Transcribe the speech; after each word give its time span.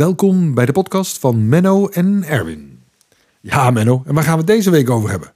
welkom 0.00 0.54
bij 0.54 0.66
de 0.66 0.72
podcast 0.72 1.18
van 1.18 1.48
Menno 1.48 1.88
en 1.88 2.24
Erwin. 2.24 2.80
Ja, 3.40 3.70
Menno, 3.70 4.02
en 4.06 4.14
waar 4.14 4.22
gaan 4.22 4.32
we 4.32 4.38
het 4.38 4.46
deze 4.46 4.70
week 4.70 4.90
over 4.90 5.10
hebben? 5.10 5.32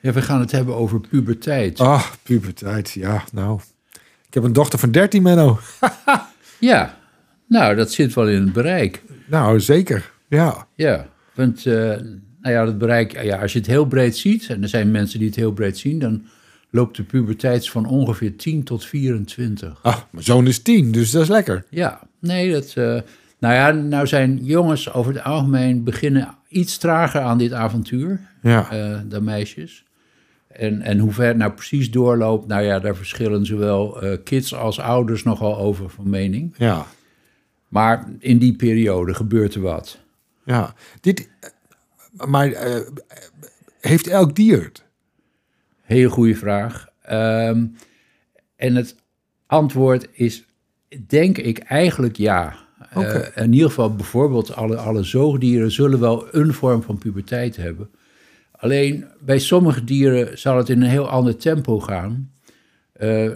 Ja, 0.00 0.12
we 0.12 0.22
gaan 0.22 0.40
het 0.40 0.50
hebben 0.50 0.74
over 0.74 1.00
puberteit. 1.00 1.80
Ah, 1.80 2.04
puberteit, 2.22 2.90
ja, 2.90 3.24
nou. 3.32 3.60
Ik 4.26 4.34
heb 4.34 4.42
een 4.42 4.52
dochter 4.52 4.78
van 4.78 4.90
13, 4.90 5.22
Menno. 5.22 5.58
Ja, 6.58 6.98
nou, 7.48 7.74
dat 7.74 7.92
zit 7.92 8.14
wel 8.14 8.28
in 8.28 8.40
het 8.40 8.52
bereik. 8.52 9.02
Nou, 9.26 9.60
zeker, 9.60 10.10
ja. 10.28 10.66
Ja, 10.74 11.08
want 11.34 11.64
uh, 11.64 11.74
nou 12.40 12.54
ja, 12.54 12.66
het 12.66 12.78
bereik, 12.78 13.22
ja, 13.22 13.40
als 13.40 13.52
je 13.52 13.58
het 13.58 13.68
heel 13.68 13.86
breed 13.86 14.16
ziet, 14.16 14.46
en 14.48 14.62
er 14.62 14.68
zijn 14.68 14.90
mensen 14.90 15.18
die 15.18 15.28
het 15.28 15.36
heel 15.36 15.52
breed 15.52 15.78
zien, 15.78 15.98
dan 15.98 16.26
loopt 16.70 16.96
de 16.96 17.02
puberteit 17.02 17.68
van 17.68 17.86
ongeveer 17.86 18.36
10 18.36 18.64
tot 18.64 18.84
24. 18.84 19.78
Ah, 19.82 19.98
mijn 20.10 20.24
zoon 20.24 20.46
is 20.46 20.62
10, 20.62 20.92
dus 20.92 21.10
dat 21.10 21.22
is 21.22 21.28
lekker. 21.28 21.64
Ja, 21.70 22.00
nee, 22.18 22.52
dat... 22.52 22.74
Uh, 22.78 23.00
nou 23.38 23.54
ja, 23.54 23.70
nou 23.70 24.06
zijn 24.06 24.44
jongens 24.44 24.92
over 24.92 25.14
het 25.14 25.24
algemeen 25.24 25.84
beginnen 25.84 26.36
iets 26.48 26.78
trager 26.78 27.20
aan 27.20 27.38
dit 27.38 27.52
avontuur 27.52 28.20
ja. 28.42 28.72
uh, 28.72 29.00
dan 29.04 29.24
meisjes. 29.24 29.84
En, 30.48 30.82
en 30.82 30.98
hoe 30.98 31.12
ver 31.12 31.26
het 31.26 31.36
nou 31.36 31.52
precies 31.52 31.90
doorloopt, 31.90 32.46
nou 32.46 32.62
ja, 32.62 32.78
daar 32.78 32.96
verschillen 32.96 33.46
zowel 33.46 34.04
uh, 34.04 34.16
kids 34.24 34.54
als 34.54 34.80
ouders 34.80 35.22
nogal 35.22 35.58
over 35.58 35.90
van 35.90 36.10
mening. 36.10 36.54
Ja. 36.56 36.86
Maar 37.68 38.08
in 38.18 38.38
die 38.38 38.56
periode 38.56 39.14
gebeurt 39.14 39.54
er 39.54 39.60
wat. 39.60 39.98
Ja, 40.44 40.74
dit, 41.00 41.28
maar 42.26 42.48
uh, 42.48 42.80
heeft 43.80 44.06
elk 44.06 44.36
dier 44.36 44.62
het? 44.62 44.84
Hele 45.82 46.10
goede 46.10 46.34
vraag. 46.34 46.86
Um, 47.10 47.76
en 48.56 48.74
het 48.74 48.96
antwoord 49.46 50.08
is, 50.12 50.44
denk 51.06 51.38
ik, 51.38 51.58
eigenlijk 51.58 52.16
ja. 52.16 52.66
Okay. 52.94 53.32
Uh, 53.36 53.44
in 53.44 53.52
ieder 53.52 53.68
geval 53.68 53.94
bijvoorbeeld 53.94 54.54
alle, 54.54 54.76
alle 54.76 55.02
zoogdieren 55.02 55.70
zullen 55.70 56.00
wel 56.00 56.26
een 56.30 56.54
vorm 56.54 56.82
van 56.82 56.98
puberteit 56.98 57.56
hebben. 57.56 57.90
Alleen 58.50 59.04
bij 59.20 59.38
sommige 59.38 59.84
dieren 59.84 60.38
zal 60.38 60.56
het 60.56 60.68
in 60.68 60.82
een 60.82 60.88
heel 60.88 61.08
ander 61.08 61.36
tempo 61.36 61.80
gaan. 61.80 62.32
Uh, 63.00 63.30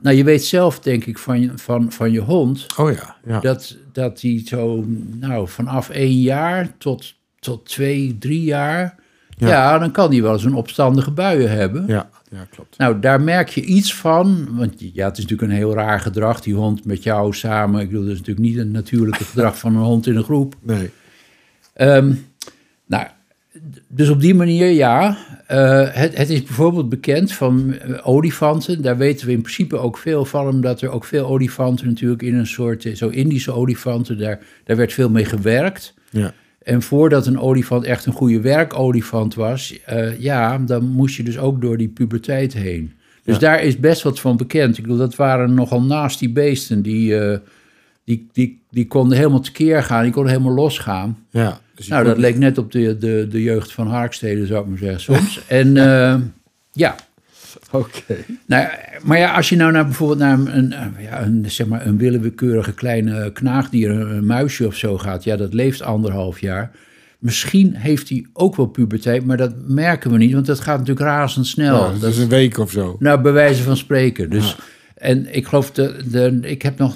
nou, 0.00 0.16
je 0.16 0.24
weet 0.24 0.44
zelf, 0.44 0.80
denk 0.80 1.04
ik, 1.04 1.18
van 1.18 1.40
je, 1.40 1.50
van, 1.54 1.92
van 1.92 2.12
je 2.12 2.20
hond. 2.20 2.66
Oh 2.76 2.92
ja. 2.92 3.16
ja. 3.26 3.40
Dat, 3.40 3.76
dat 3.92 4.20
die 4.20 4.46
zo, 4.48 4.84
nou, 5.20 5.48
vanaf 5.48 5.90
één 5.90 6.20
jaar 6.20 6.78
tot, 6.78 7.14
tot 7.38 7.66
twee, 7.66 8.18
drie 8.18 8.42
jaar. 8.42 8.96
Ja. 9.38 9.48
ja 9.48 9.78
dan 9.78 9.90
kan 9.90 10.10
die 10.10 10.22
wel 10.22 10.32
eens 10.32 10.44
een 10.44 10.54
opstandige 10.54 11.10
buien 11.10 11.50
hebben. 11.50 11.84
Ja, 11.86 12.08
ja, 12.30 12.46
klopt. 12.50 12.78
Nou, 12.78 13.00
daar 13.00 13.20
merk 13.20 13.48
je 13.48 13.62
iets 13.62 13.94
van. 13.94 14.48
Want 14.50 14.74
ja, 14.78 15.04
het 15.04 15.18
is 15.18 15.22
natuurlijk 15.22 15.50
een 15.50 15.56
heel 15.56 15.74
raar 15.74 16.00
gedrag, 16.00 16.40
die 16.40 16.54
hond 16.54 16.84
met 16.84 17.02
jou 17.02 17.34
samen. 17.34 17.80
Ik 17.80 17.88
bedoel, 17.88 18.02
dat 18.02 18.12
is 18.12 18.18
natuurlijk 18.18 18.46
niet 18.46 18.56
het 18.56 18.72
natuurlijke 18.72 19.24
gedrag 19.34 19.58
van 19.58 19.74
een 19.74 19.82
hond 19.82 20.06
in 20.06 20.16
een 20.16 20.24
groep. 20.24 20.54
Nee. 20.62 20.90
Um, 21.80 22.26
nou, 22.86 23.06
dus 23.88 24.08
op 24.08 24.20
die 24.20 24.34
manier, 24.34 24.68
ja. 24.68 25.18
Uh, 25.50 25.88
het, 25.90 26.16
het, 26.16 26.30
is 26.30 26.42
bijvoorbeeld 26.42 26.88
bekend 26.88 27.32
van 27.32 27.74
uh, 27.88 28.08
olifanten. 28.08 28.82
Daar 28.82 28.96
weten 28.96 29.26
we 29.26 29.32
in 29.32 29.40
principe 29.40 29.78
ook 29.78 29.98
veel 29.98 30.24
van, 30.24 30.48
omdat 30.48 30.80
er 30.80 30.90
ook 30.90 31.04
veel 31.04 31.26
olifanten 31.26 31.86
natuurlijk 31.86 32.22
in 32.22 32.34
een 32.34 32.46
soort, 32.46 32.88
zo 32.94 33.08
Indische 33.08 33.52
olifanten, 33.52 34.18
daar, 34.18 34.38
daar 34.64 34.76
werd 34.76 34.92
veel 34.92 35.10
mee 35.10 35.24
gewerkt. 35.24 35.94
Ja. 36.10 36.32
En 36.68 36.82
voordat 36.82 37.26
een 37.26 37.40
olifant 37.40 37.84
echt 37.84 38.06
een 38.06 38.12
goede 38.12 38.40
werkolifant 38.40 39.34
was, 39.34 39.78
uh, 39.92 40.20
ja, 40.20 40.58
dan 40.58 40.84
moest 40.84 41.16
je 41.16 41.22
dus 41.22 41.38
ook 41.38 41.60
door 41.60 41.76
die 41.76 41.88
puberteit 41.88 42.52
heen. 42.52 42.92
Dus 43.24 43.34
ja. 43.34 43.40
daar 43.40 43.62
is 43.62 43.78
best 43.78 44.02
wat 44.02 44.20
van 44.20 44.36
bekend. 44.36 44.76
Ik 44.76 44.82
bedoel, 44.82 44.98
dat 44.98 45.16
waren 45.16 45.54
nogal 45.54 45.82
nasty 45.82 46.32
beesten 46.32 46.82
die, 46.82 47.14
die, 48.04 48.28
die, 48.32 48.60
die 48.70 48.86
konden 48.86 49.16
helemaal 49.16 49.40
tekeer 49.40 49.82
gaan, 49.82 50.02
die 50.02 50.12
konden 50.12 50.32
helemaal 50.32 50.54
losgaan. 50.54 51.18
Ja. 51.30 51.60
Dus 51.74 51.88
nou, 51.88 52.04
dat 52.04 52.18
leek 52.18 52.38
net 52.38 52.58
op 52.58 52.72
de, 52.72 52.98
de, 52.98 53.26
de 53.30 53.42
jeugd 53.42 53.72
van 53.72 53.86
Harkstede, 53.86 54.46
zou 54.46 54.62
ik 54.62 54.68
maar 54.68 54.78
zeggen, 54.78 55.00
soms. 55.00 55.40
en 55.46 55.76
uh, 55.76 56.14
ja. 56.72 56.96
Oké. 57.70 57.86
Okay. 58.08 58.24
Nou, 58.46 58.68
maar 59.02 59.18
ja, 59.18 59.34
als 59.34 59.48
je 59.48 59.56
nou 59.56 59.72
naar 59.72 59.84
bijvoorbeeld 59.84 60.18
naar 60.18 60.38
een, 60.54 60.74
ja, 60.98 61.22
een, 61.22 61.44
zeg 61.50 61.66
maar 61.66 61.86
een 61.86 61.98
willekeurige 61.98 62.72
kleine 62.72 63.32
knaagdier, 63.32 63.90
een 63.90 64.26
muisje 64.26 64.66
of 64.66 64.74
zo 64.74 64.98
gaat, 64.98 65.24
ja, 65.24 65.36
dat 65.36 65.54
leeft 65.54 65.82
anderhalf 65.82 66.40
jaar. 66.40 66.70
Misschien 67.18 67.74
heeft 67.74 68.08
hij 68.08 68.26
ook 68.32 68.56
wel 68.56 68.66
puberteit, 68.66 69.24
maar 69.24 69.36
dat 69.36 69.52
merken 69.66 70.10
we 70.10 70.18
niet, 70.18 70.32
want 70.32 70.46
dat 70.46 70.60
gaat 70.60 70.78
natuurlijk 70.78 71.06
razendsnel. 71.06 71.92
Ja, 71.92 71.98
dat 71.98 72.10
is 72.10 72.18
een 72.18 72.28
week 72.28 72.58
of 72.58 72.70
zo. 72.70 72.96
Nou, 72.98 73.20
bij 73.20 73.32
wijze 73.32 73.62
van 73.62 73.76
spreken. 73.76 74.30
Dus, 74.30 74.48
ja. 74.48 74.64
En 74.94 75.34
ik 75.34 75.46
geloof, 75.46 75.70
de, 75.70 76.02
de, 76.10 76.38
ik 76.42 76.62
heb 76.62 76.78
nog 76.78 76.94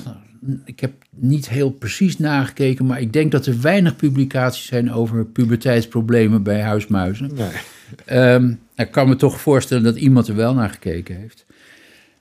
ik 0.64 0.80
heb 0.80 0.92
niet 1.10 1.48
heel 1.48 1.70
precies 1.70 2.18
nagekeken, 2.18 2.86
maar 2.86 3.00
ik 3.00 3.12
denk 3.12 3.32
dat 3.32 3.46
er 3.46 3.60
weinig 3.60 3.96
publicaties 3.96 4.66
zijn 4.66 4.92
over 4.92 5.24
puberteitsproblemen 5.26 6.42
bij 6.42 6.60
huismuizen. 6.60 7.30
Nee. 7.34 8.32
Um, 8.32 8.60
ik 8.76 8.90
kan 8.90 9.08
me 9.08 9.16
toch 9.16 9.40
voorstellen 9.40 9.84
dat 9.84 9.96
iemand 9.96 10.28
er 10.28 10.36
wel 10.36 10.54
naar 10.54 10.70
gekeken 10.70 11.16
heeft. 11.16 11.46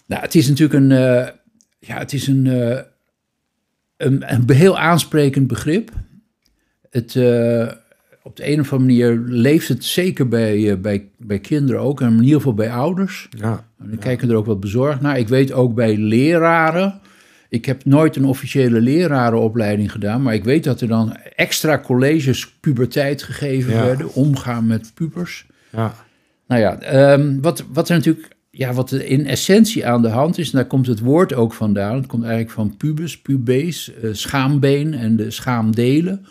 Nou, 0.06 0.22
het 0.22 0.35
is 0.35 0.47
natuurlijk 0.47 0.79
een, 0.79 0.91
uh, 0.91 1.28
ja, 1.79 1.97
het 1.97 2.13
is 2.13 2.28
een, 2.28 2.45
uh, 2.45 2.79
een, 3.97 4.34
een, 4.34 4.51
heel 4.51 4.79
aansprekend 4.79 5.47
begrip. 5.47 5.91
Het, 6.89 7.16
uh, 7.16 7.72
op 8.23 8.35
de 8.35 8.51
een 8.51 8.59
of 8.59 8.73
andere 8.73 8.78
manier 8.78 9.23
leeft 9.28 9.67
het 9.67 9.85
zeker 9.85 10.28
bij, 10.28 10.79
bij, 10.79 11.09
bij 11.17 11.39
kinderen 11.39 11.81
ook, 11.81 12.01
en 12.01 12.07
in 12.07 12.23
ieder 12.23 12.38
geval 12.38 12.53
bij 12.53 12.72
ouders. 12.72 13.28
Ja. 13.38 13.66
En 13.79 13.89
dan 13.89 13.97
kijken 13.97 14.29
er 14.29 14.35
ook 14.35 14.45
wat 14.45 14.59
bezorgd 14.59 15.01
naar. 15.01 15.19
Ik 15.19 15.28
weet 15.28 15.51
ook 15.51 15.75
bij 15.75 15.97
leraren. 15.97 17.00
Ik 17.50 17.66
heb 17.66 17.85
nooit 17.85 18.16
een 18.16 18.25
officiële 18.25 18.81
lerarenopleiding 18.81 19.91
gedaan, 19.91 20.22
maar 20.22 20.33
ik 20.33 20.44
weet 20.44 20.63
dat 20.63 20.81
er 20.81 20.88
dan 20.88 21.16
extra 21.35 21.79
colleges 21.79 22.50
puberteit 22.50 23.23
gegeven 23.23 23.73
Ja. 23.73 23.83
werden, 23.83 24.13
omgaan 24.13 24.68
met 24.68 24.91
pubers. 24.94 25.45
Ja. 25.69 25.95
Nou 26.51 26.63
ja, 26.63 27.13
um, 27.13 27.41
wat, 27.41 27.63
wat 27.73 27.89
er 27.89 27.95
natuurlijk, 27.95 28.28
ja, 28.50 28.73
wat 28.73 28.91
er 28.91 29.06
in 29.06 29.28
essentie 29.28 29.88
aan 29.88 30.01
de 30.01 30.09
hand 30.09 30.38
is, 30.38 30.51
en 30.51 30.57
daar 30.57 30.67
komt 30.67 30.88
het 30.88 31.00
woord 31.00 31.34
ook 31.34 31.53
vandaan. 31.53 31.95
Het 31.95 32.06
komt 32.06 32.23
eigenlijk 32.23 32.53
van 32.53 32.78
pubis, 32.78 33.22
pubees, 33.22 33.91
uh, 34.03 34.09
schaambeen 34.13 34.94
en 34.94 35.16
de 35.16 35.31
schaamdelen. 35.31 36.25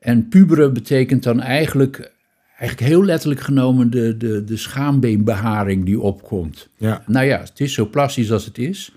En 0.00 0.28
puberen 0.28 0.72
betekent 0.72 1.22
dan 1.22 1.40
eigenlijk, 1.40 2.12
eigenlijk 2.58 2.90
heel 2.90 3.04
letterlijk 3.04 3.40
genomen 3.40 3.90
de, 3.90 4.16
de, 4.16 4.44
de 4.44 4.56
schaambeenbeharing 4.56 5.84
die 5.84 6.00
opkomt. 6.00 6.68
Ja. 6.76 7.02
Nou 7.06 7.26
ja, 7.26 7.38
het 7.38 7.60
is 7.60 7.72
zo 7.72 7.88
plastisch 7.88 8.32
als 8.32 8.44
het 8.44 8.58
is. 8.58 8.92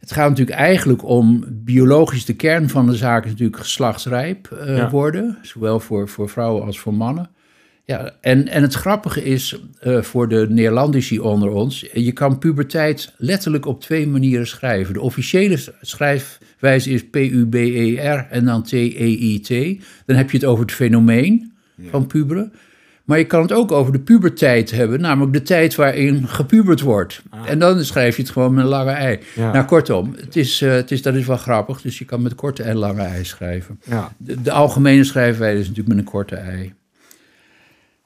Het 0.00 0.12
gaat 0.12 0.28
natuurlijk 0.28 0.58
eigenlijk 0.58 1.04
om 1.04 1.44
biologisch 1.48 2.24
de 2.24 2.34
kern 2.36 2.68
van 2.68 2.86
de 2.86 2.96
zaak 2.96 3.24
is 3.24 3.30
natuurlijk 3.30 3.58
geslachtsrijp 3.58 4.50
uh, 4.52 4.76
Ja. 4.76 4.90
worden, 4.90 5.38
zowel 5.42 5.80
voor, 5.80 6.08
voor 6.08 6.28
vrouwen 6.28 6.64
als 6.64 6.78
voor 6.78 6.94
mannen. 6.94 7.30
Ja, 7.88 8.10
en, 8.20 8.48
en 8.48 8.62
het 8.62 8.74
grappige 8.74 9.24
is 9.24 9.60
uh, 9.82 10.02
voor 10.02 10.28
de 10.28 10.46
Neerlandici 10.48 11.20
onder 11.20 11.50
ons, 11.50 11.86
je 11.92 12.12
kan 12.12 12.38
puberteit 12.38 13.14
letterlijk 13.16 13.66
op 13.66 13.80
twee 13.80 14.06
manieren 14.06 14.46
schrijven. 14.46 14.94
De 14.94 15.00
officiële 15.00 15.58
schrijfwijze 15.80 16.90
is 16.90 17.08
P-U-B-E-R 17.08 18.26
en 18.30 18.44
dan 18.44 18.62
T-E-I-T. 18.62 19.48
Dan 20.06 20.16
heb 20.16 20.30
je 20.30 20.36
het 20.36 20.46
over 20.46 20.64
het 20.64 20.74
fenomeen 20.74 21.52
van 21.90 22.06
puberen. 22.06 22.52
Maar 23.04 23.18
je 23.18 23.26
kan 23.26 23.42
het 23.42 23.52
ook 23.52 23.72
over 23.72 23.92
de 23.92 24.00
puberteit 24.00 24.70
hebben, 24.70 25.00
namelijk 25.00 25.32
de 25.32 25.42
tijd 25.42 25.74
waarin 25.74 26.28
gepubert 26.28 26.80
wordt. 26.80 27.22
En 27.46 27.58
dan 27.58 27.84
schrijf 27.84 28.16
je 28.16 28.22
het 28.22 28.30
gewoon 28.30 28.54
met 28.54 28.64
een 28.64 28.70
lange 28.70 28.90
ei. 28.90 29.18
Ja. 29.34 29.52
Nou, 29.52 29.64
kortom, 29.64 30.14
het 30.20 30.36
is, 30.36 30.62
uh, 30.62 30.72
het 30.72 30.90
is, 30.90 31.02
dat 31.02 31.14
is 31.14 31.26
wel 31.26 31.36
grappig, 31.36 31.80
dus 31.80 31.98
je 31.98 32.04
kan 32.04 32.22
met 32.22 32.34
korte 32.34 32.62
en 32.62 32.76
lange 32.76 33.02
ei 33.02 33.24
schrijven. 33.24 33.80
Ja. 33.84 34.12
De, 34.16 34.42
de 34.42 34.52
algemene 34.52 35.04
schrijfwijze 35.04 35.60
is 35.60 35.68
natuurlijk 35.68 35.96
met 35.96 35.98
een 35.98 36.12
korte 36.12 36.36
ei. 36.36 36.76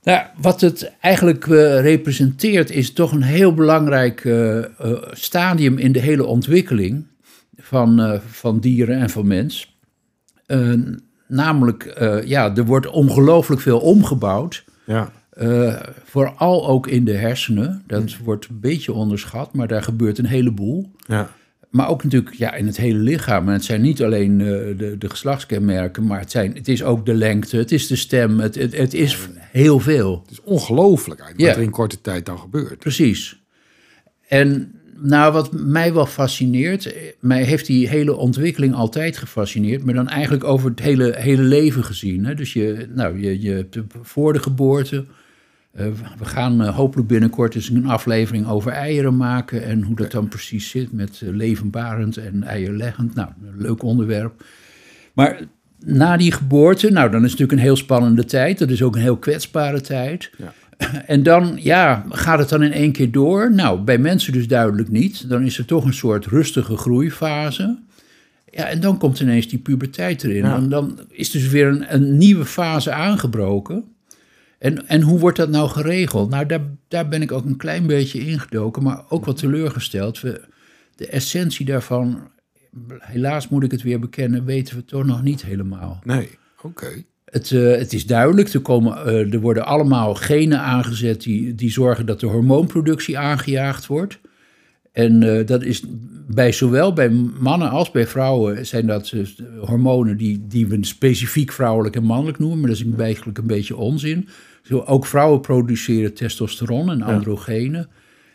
Nou, 0.02 0.26
wat 0.36 0.60
het 0.60 0.92
eigenlijk 1.00 1.46
uh, 1.46 1.80
representeert 1.80 2.70
is 2.70 2.92
toch 2.92 3.12
een 3.12 3.22
heel 3.22 3.54
belangrijk 3.54 4.24
uh, 4.24 4.56
uh, 4.56 4.64
stadium 5.10 5.78
in 5.78 5.92
de 5.92 6.00
hele 6.00 6.24
ontwikkeling 6.24 7.06
van, 7.56 8.20
van 8.26 8.60
dieren 8.60 8.98
en 8.98 9.10
van 9.10 9.26
mens. 9.26 9.76
namelijk, 11.26 11.94
ja, 12.24 12.56
er 12.56 12.64
wordt 12.64 12.86
ongelooflijk 12.86 13.60
veel 13.60 13.78
omgebouwd. 13.78 14.64
Ja. 14.84 15.12
vooral 16.04 16.68
ook 16.68 16.86
in 16.86 17.04
de 17.04 17.16
hersenen. 17.16 17.82
Dat 17.86 18.16
wordt 18.16 18.48
een 18.48 18.60
beetje 18.60 18.92
onderschat, 18.92 19.54
maar 19.54 19.68
daar 19.68 19.82
gebeurt 19.82 20.18
een 20.18 20.26
heleboel. 20.26 20.90
Ja. 21.06 21.30
Maar 21.72 21.88
ook 21.88 22.04
natuurlijk 22.04 22.34
ja, 22.34 22.54
in 22.54 22.66
het 22.66 22.76
hele 22.76 22.98
lichaam. 22.98 23.46
En 23.46 23.52
het 23.52 23.64
zijn 23.64 23.80
niet 23.80 24.02
alleen 24.02 24.40
uh, 24.40 24.46
de, 24.78 24.94
de 24.98 25.10
geslachtskenmerken, 25.10 26.06
maar 26.06 26.20
het, 26.20 26.30
zijn, 26.30 26.54
het 26.54 26.68
is 26.68 26.82
ook 26.82 27.06
de 27.06 27.14
lengte, 27.14 27.56
het 27.56 27.72
is 27.72 27.86
de 27.86 27.96
stem, 27.96 28.40
het, 28.40 28.54
het, 28.54 28.76
het 28.76 28.94
is 28.94 29.18
heel 29.50 29.78
veel. 29.80 30.20
Het 30.22 30.30
is 30.30 30.40
ongelooflijk 30.42 31.20
eigenlijk 31.20 31.40
Ja. 31.40 31.46
wat 31.46 31.56
er 31.56 31.62
in 31.62 31.70
korte 31.70 32.00
tijd 32.00 32.26
dan 32.26 32.38
gebeurt. 32.38 32.78
Precies. 32.78 33.42
En 34.28 34.72
nou, 34.96 35.32
wat 35.32 35.52
mij 35.52 35.92
wel 35.92 36.06
fascineert, 36.06 36.92
eh, 36.92 37.02
mij 37.20 37.42
heeft 37.42 37.66
die 37.66 37.88
hele 37.88 38.16
ontwikkeling 38.16 38.74
altijd 38.74 39.16
gefascineerd, 39.16 39.84
maar 39.84 39.94
dan 39.94 40.08
eigenlijk 40.08 40.44
over 40.44 40.70
het 40.70 40.80
hele, 40.80 41.14
hele 41.16 41.42
leven 41.42 41.84
gezien. 41.84 42.24
Hè? 42.24 42.34
Dus 42.34 42.52
je, 42.52 42.88
nou, 42.94 43.20
je, 43.20 43.40
je 43.40 43.68
voor 44.02 44.32
de 44.32 44.38
geboorte. 44.38 45.04
Eh, 45.72 45.86
we 46.18 46.24
gaan 46.24 46.62
eh, 46.62 46.76
hopelijk 46.76 47.08
binnenkort 47.08 47.54
eens 47.54 47.68
een 47.68 47.86
aflevering 47.86 48.48
over 48.48 48.72
eieren 48.72 49.16
maken 49.16 49.64
en 49.64 49.82
hoe 49.82 49.96
dat 49.96 50.10
dan 50.10 50.28
precies 50.28 50.70
zit 50.70 50.92
met 50.92 51.20
eh, 51.22 51.28
levenbarend 51.28 52.16
en 52.16 52.42
eierleggend. 52.42 53.14
Nou, 53.14 53.28
een 53.42 53.62
leuk 53.62 53.82
onderwerp. 53.82 54.44
Maar 55.12 55.40
na 55.78 56.16
die 56.16 56.32
geboorte, 56.32 56.90
nou 56.90 57.10
dan 57.10 57.24
is 57.24 57.30
het 57.30 57.40
natuurlijk 57.40 57.52
een 57.52 57.66
heel 57.66 57.76
spannende 57.76 58.24
tijd. 58.24 58.58
Dat 58.58 58.70
is 58.70 58.82
ook 58.82 58.94
een 58.94 59.02
heel 59.02 59.16
kwetsbare 59.16 59.80
tijd. 59.80 60.30
Ja. 60.38 60.52
En 61.06 61.22
dan, 61.22 61.58
ja, 61.60 62.06
gaat 62.08 62.38
het 62.38 62.48
dan 62.48 62.62
in 62.62 62.72
één 62.72 62.92
keer 62.92 63.10
door? 63.10 63.52
Nou, 63.52 63.80
bij 63.80 63.98
mensen 63.98 64.32
dus 64.32 64.46
duidelijk 64.46 64.88
niet. 64.88 65.28
Dan 65.28 65.42
is 65.42 65.58
er 65.58 65.64
toch 65.64 65.84
een 65.84 65.94
soort 65.94 66.26
rustige 66.26 66.76
groeifase. 66.76 67.78
Ja, 68.50 68.66
en 68.66 68.80
dan 68.80 68.98
komt 68.98 69.20
ineens 69.20 69.48
die 69.48 69.58
puberteit 69.58 70.24
erin. 70.24 70.44
Ja. 70.44 70.56
En 70.56 70.68
dan 70.68 70.98
is 71.08 71.30
dus 71.30 71.48
weer 71.48 71.66
een, 71.66 71.94
een 71.94 72.18
nieuwe 72.18 72.44
fase 72.44 72.92
aangebroken. 72.92 73.84
En, 74.62 74.88
en 74.88 75.00
hoe 75.00 75.18
wordt 75.18 75.36
dat 75.36 75.48
nou 75.48 75.68
geregeld? 75.68 76.30
Nou, 76.30 76.46
daar, 76.46 76.60
daar 76.88 77.08
ben 77.08 77.22
ik 77.22 77.32
ook 77.32 77.44
een 77.44 77.56
klein 77.56 77.86
beetje 77.86 78.26
ingedoken, 78.26 78.82
maar 78.82 79.02
ook 79.08 79.24
wat 79.24 79.36
teleurgesteld. 79.36 80.20
We, 80.20 80.40
de 80.96 81.06
essentie 81.06 81.66
daarvan, 81.66 82.30
helaas 82.98 83.48
moet 83.48 83.62
ik 83.62 83.70
het 83.70 83.82
weer 83.82 83.98
bekennen, 83.98 84.44
weten 84.44 84.76
we 84.76 84.84
toch 84.84 85.04
nog 85.04 85.22
niet 85.22 85.44
helemaal. 85.44 86.00
Nee, 86.04 86.28
oké. 86.62 87.04
Het, 87.24 87.50
eh, 87.50 87.70
het 87.70 87.92
is 87.92 88.06
duidelijk, 88.06 88.48
er, 88.48 88.60
komen, 88.60 89.06
eh, 89.06 89.32
er 89.32 89.40
worden 89.40 89.64
allemaal 89.64 90.14
genen 90.14 90.60
aangezet 90.60 91.22
die, 91.22 91.54
die 91.54 91.70
zorgen 91.70 92.06
dat 92.06 92.20
de 92.20 92.26
hormoonproductie 92.26 93.18
aangejaagd 93.18 93.86
wordt. 93.86 94.18
En 94.92 95.22
eh, 95.22 95.46
dat 95.46 95.62
is 95.62 95.82
bij 96.28 96.52
zowel 96.52 96.92
bij 96.92 97.10
mannen 97.40 97.70
als 97.70 97.90
bij 97.90 98.06
vrouwen 98.06 98.66
zijn 98.66 98.86
dat 98.86 99.12
hormonen 99.60 100.16
die, 100.16 100.46
die 100.46 100.66
we 100.66 100.78
specifiek 100.80 101.52
vrouwelijk 101.52 101.96
en 101.96 102.04
mannelijk 102.04 102.38
noemen, 102.38 102.60
maar 102.60 102.68
dat 102.68 102.78
is 102.78 102.84
eigenlijk 102.98 103.38
een 103.38 103.46
beetje 103.46 103.76
onzin. 103.76 104.28
Zo, 104.62 104.78
ook 104.78 105.06
vrouwen 105.06 105.40
produceren 105.40 106.14
testosteron 106.14 106.90
en 106.90 107.02
androgenen. 107.02 107.88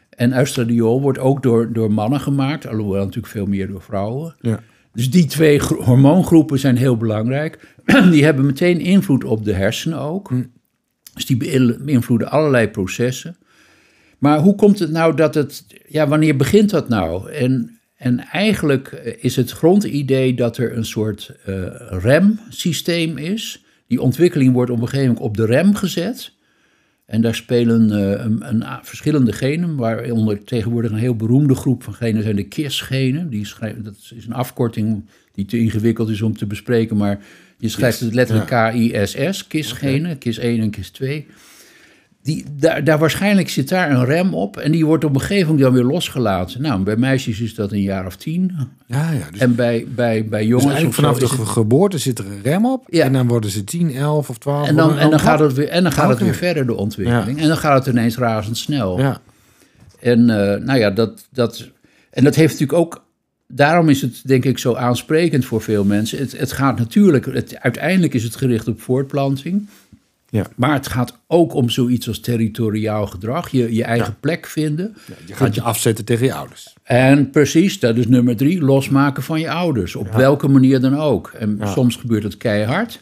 En 0.09 0.39
oestradiol 0.39 1.01
wordt 1.01 1.19
ook 1.19 1.43
door, 1.43 1.73
door 1.73 1.91
mannen 1.91 2.19
gemaakt, 2.19 2.67
alhoewel 2.67 3.03
natuurlijk 3.03 3.33
veel 3.33 3.45
meer 3.45 3.67
door 3.67 3.81
vrouwen. 3.81 4.35
Ja. 4.41 4.63
Dus 4.93 5.09
die 5.09 5.25
twee 5.25 5.59
gro- 5.59 5.83
hormoongroepen 5.83 6.59
zijn 6.59 6.77
heel 6.77 6.97
belangrijk. 6.97 7.75
Die 8.11 8.23
hebben 8.23 8.45
meteen 8.45 8.79
invloed 8.79 9.23
op 9.23 9.45
de 9.45 9.53
hersenen 9.53 9.99
ook. 9.99 10.31
Dus 11.13 11.25
die 11.25 11.37
beïn- 11.37 11.77
beïnvloeden 11.81 12.29
allerlei 12.29 12.67
processen. 12.67 13.37
Maar 14.17 14.39
hoe 14.39 14.55
komt 14.55 14.79
het 14.79 14.91
nou 14.91 15.15
dat 15.15 15.35
het... 15.35 15.65
Ja, 15.87 16.07
wanneer 16.07 16.35
begint 16.35 16.69
dat 16.69 16.89
nou? 16.89 17.31
En, 17.31 17.79
en 17.95 18.19
eigenlijk 18.19 18.87
eh, 18.87 19.13
is 19.23 19.35
het 19.35 19.51
grondidee 19.51 20.33
dat 20.33 20.57
er 20.57 20.77
een 20.77 20.85
soort 20.85 21.35
eh, 21.45 21.55
remsysteem 21.89 23.17
is. 23.17 23.65
Die 23.87 24.01
ontwikkeling 24.01 24.53
wordt 24.53 24.71
op 24.71 24.81
een 24.81 24.87
gegeven 24.87 25.07
moment 25.07 25.25
op 25.25 25.37
de 25.37 25.45
rem 25.45 25.75
gezet. 25.75 26.35
En 27.05 27.21
daar 27.21 27.35
spelen 27.35 27.91
eh, 27.91 28.25
een, 28.25 28.47
een 28.47 28.79
verschillende 28.81 29.31
genen, 29.31 29.75
waaronder 29.75 30.43
tegenwoordig 30.43 30.91
een 30.91 30.97
heel 30.97 31.15
beroemde 31.15 31.55
groep 31.55 31.83
van 31.83 31.93
genen 31.93 32.23
zijn 32.23 32.35
de 32.35 32.47
KISS-genen. 32.47 33.29
Die 33.29 33.45
schrijven, 33.45 33.83
dat 33.83 34.11
is 34.15 34.25
een 34.25 34.33
afkorting 34.33 35.05
die 35.31 35.45
te 35.45 35.59
ingewikkeld 35.59 36.09
is 36.09 36.21
om 36.21 36.37
te 36.37 36.45
bespreken, 36.45 36.97
maar 36.97 37.19
je 37.57 37.69
schrijft 37.69 37.99
het 37.99 38.13
letterlijk 38.13 38.47
K-I-S-S, 38.47 39.47
KISS-genen, 39.47 40.17
KISS 40.17 40.37
1 40.37 40.61
en 40.61 40.69
KISS 40.69 40.89
2. 40.89 41.27
Die, 42.27 42.45
daar, 42.55 42.83
daar 42.83 42.97
waarschijnlijk 42.99 43.49
zit 43.49 43.69
daar 43.69 43.91
een 43.91 44.05
rem 44.05 44.33
op 44.33 44.57
en 44.57 44.71
die 44.71 44.85
wordt 44.85 45.03
op 45.03 45.13
een 45.13 45.21
gegeven 45.21 45.45
moment 45.47 45.63
dan 45.63 45.73
weer 45.73 45.83
losgelaten. 45.83 46.61
Nou, 46.61 46.83
bij 46.83 46.95
meisjes 46.95 47.39
is 47.39 47.55
dat 47.55 47.71
een 47.71 47.81
jaar 47.81 48.05
of 48.05 48.15
tien. 48.15 48.51
Ja, 48.87 49.11
ja. 49.11 49.31
Dus, 49.31 49.39
En 49.39 49.55
bij, 49.55 49.85
bij, 49.95 50.25
bij 50.25 50.39
dus 50.39 50.49
jongens 50.49 50.95
vanaf 50.95 51.17
de 51.19 51.25
het- 51.25 51.47
geboorte 51.47 51.97
zit 51.97 52.19
er 52.19 52.25
een 52.25 52.41
rem 52.43 52.65
op. 52.65 52.85
Ja. 52.89 53.03
En 53.03 53.13
dan 53.13 53.27
worden 53.27 53.49
ze 53.49 53.63
10, 53.63 53.93
11 53.93 54.29
of 54.29 54.37
12. 54.37 54.67
en 54.67 54.75
dan, 54.75 54.97
en 54.97 55.09
dan 55.09 55.19
gaat 55.19 55.39
het 55.39 55.53
weer, 55.53 55.67
en 55.67 55.83
dan 55.83 55.91
gaat 55.91 56.09
het 56.09 56.19
weer 56.19 56.33
verder, 56.35 56.65
de 56.65 56.73
ontwikkeling. 56.75 57.39
En 57.41 57.47
dan 57.47 57.57
gaat 57.57 57.85
het 57.85 57.95
ineens 57.95 58.17
razendsnel. 58.17 58.99
Ja, 58.99 59.21
En 59.99 60.29
eh, 60.29 60.61
nou 60.61 60.79
ja, 60.79 60.89
dat, 60.91 61.27
dat, 61.31 61.69
en 62.11 62.23
dat 62.23 62.35
heeft 62.35 62.51
natuurlijk 62.59 62.79
ook. 62.79 63.05
Daarom 63.47 63.89
is 63.89 64.01
het 64.01 64.21
denk 64.25 64.45
ik 64.45 64.57
zo 64.57 64.73
aansprekend 64.75 65.45
voor 65.45 65.61
veel 65.61 65.83
mensen. 65.83 66.17
Het, 66.19 66.39
het 66.39 66.51
gaat 66.51 66.77
natuurlijk, 66.77 67.25
het, 67.25 67.59
uiteindelijk 67.59 68.13
is 68.13 68.23
het 68.23 68.35
gericht 68.35 68.67
op 68.67 68.81
voortplanting. 68.81 69.67
Ja. 70.29 70.45
Maar 70.55 70.73
het 70.73 70.87
gaat 70.87 71.17
ook 71.27 71.53
om 71.53 71.69
zoiets 71.69 72.07
als 72.07 72.19
territoriaal 72.19 73.07
gedrag, 73.07 73.49
je, 73.49 73.73
je 73.73 73.83
eigen 73.83 74.15
plek 74.19 74.45
vinden. 74.45 74.95
je 75.25 75.33
gaat 75.33 75.55
je 75.55 75.61
afzetten 75.61 76.05
tegen 76.05 76.25
je 76.25 76.33
ouders. 76.33 76.73
En 76.83 77.29
precies, 77.29 77.79
dat 77.79 77.97
is 77.97 78.07
nummer 78.07 78.35
drie, 78.35 78.61
losmaken 78.61 79.23
van 79.23 79.39
je 79.39 79.49
ouders. 79.49 79.95
Op 79.95 80.11
welke 80.11 80.47
manier 80.47 80.79
dan 80.79 80.97
ook. 80.97 81.31
En 81.39 81.59
soms 81.63 81.95
gebeurt 81.95 82.23
het 82.23 82.37
keihard. 82.37 83.01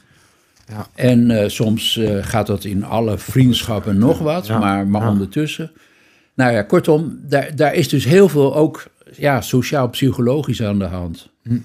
Ja. 0.68 0.88
En 0.95 1.31
eh, 1.31 1.50
soms 1.50 1.98
eh, 1.98 2.18
gaat 2.22 2.48
dat 2.48 2.63
in 2.63 2.83
alle 2.83 3.18
vriendschap 3.18 3.88
en 3.88 3.98
nog 3.98 4.19
wat, 4.19 4.48
maar, 4.48 4.88
maar 4.88 5.10
ondertussen. 5.10 5.71
Nou 6.33 6.51
ja, 6.51 6.62
kortom, 6.62 7.19
daar, 7.21 7.56
daar 7.56 7.74
is 7.74 7.89
dus 7.89 8.06
heel 8.06 8.30
veel 8.30 8.56
ook 8.56 8.88
ja, 9.18 9.42
sociaal-psychologisch 9.42 10.63
aan 10.63 10.80
de 10.80 10.86
hand. 10.86 11.30
Hm. 11.44 11.57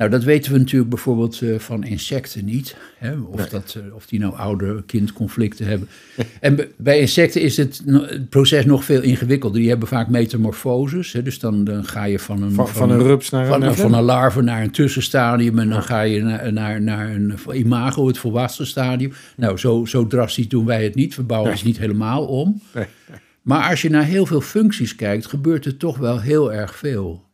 Nou, 0.00 0.12
dat 0.12 0.24
weten 0.24 0.52
we 0.52 0.58
natuurlijk 0.58 0.90
bijvoorbeeld 0.90 1.40
eh, 1.40 1.58
van 1.58 1.84
insecten 1.84 2.44
niet. 2.44 2.76
Hè? 2.98 3.12
Of, 3.16 3.48
dat, 3.48 3.76
eh, 3.78 3.94
of 3.94 4.06
die 4.06 4.18
nou 4.18 4.34
ouder-kind-conflicten 4.34 5.66
hebben. 5.66 5.88
en 6.40 6.58
bij 6.76 7.00
insecten 7.00 7.40
is 7.40 7.56
het, 7.56 7.82
proces 8.28 8.64
nog 8.64 8.84
veel 8.84 9.02
ingewikkelder. 9.02 9.60
Die 9.60 9.68
hebben 9.68 9.88
vaak 9.88 10.08
metamorfoses. 10.08 11.12
Hè? 11.12 11.22
Dus 11.22 11.38
dan, 11.38 11.64
dan 11.64 11.84
ga 11.84 12.04
je 12.04 12.18
van 12.18 12.42
een, 12.42 12.52
Van, 12.52 12.68
van 12.68 12.90
een 12.90 13.02
rups 13.02 13.30
naar 13.30 13.46
van, 13.46 13.62
een 13.62 13.74
van 13.74 13.94
een 13.94 14.02
larve 14.02 14.42
naar 14.42 14.62
een 14.62 14.70
tussenstadium 14.70 15.58
en 15.58 15.68
dan 15.68 15.82
ga 15.82 16.00
je 16.00 16.22
naar, 16.22 16.52
naar, 16.52 16.82
naar 16.82 17.10
een 17.10 17.38
imago, 17.52 18.06
het 18.06 18.18
volwassen 18.18 18.66
stadium. 18.66 19.12
Nou, 19.36 19.58
zo, 19.58 19.84
zo 19.84 20.06
drastisch 20.06 20.48
doen 20.48 20.66
wij 20.66 20.84
het 20.84 20.94
niet. 20.94 21.16
We 21.16 21.22
bouwen 21.22 21.52
het 21.52 21.64
niet 21.64 21.78
helemaal 21.78 22.26
om. 22.26 22.62
Nee. 22.74 22.86
Maar 23.42 23.70
als 23.70 23.82
je 23.82 23.90
naar 23.90 24.04
heel 24.04 24.26
veel 24.26 24.40
functies 24.40 24.94
kijkt, 24.94 25.26
gebeurt 25.26 25.64
er 25.64 25.76
toch 25.76 25.98
wel 25.98 26.20
heel 26.20 26.52
erg 26.52 26.76
veel. 26.76 27.28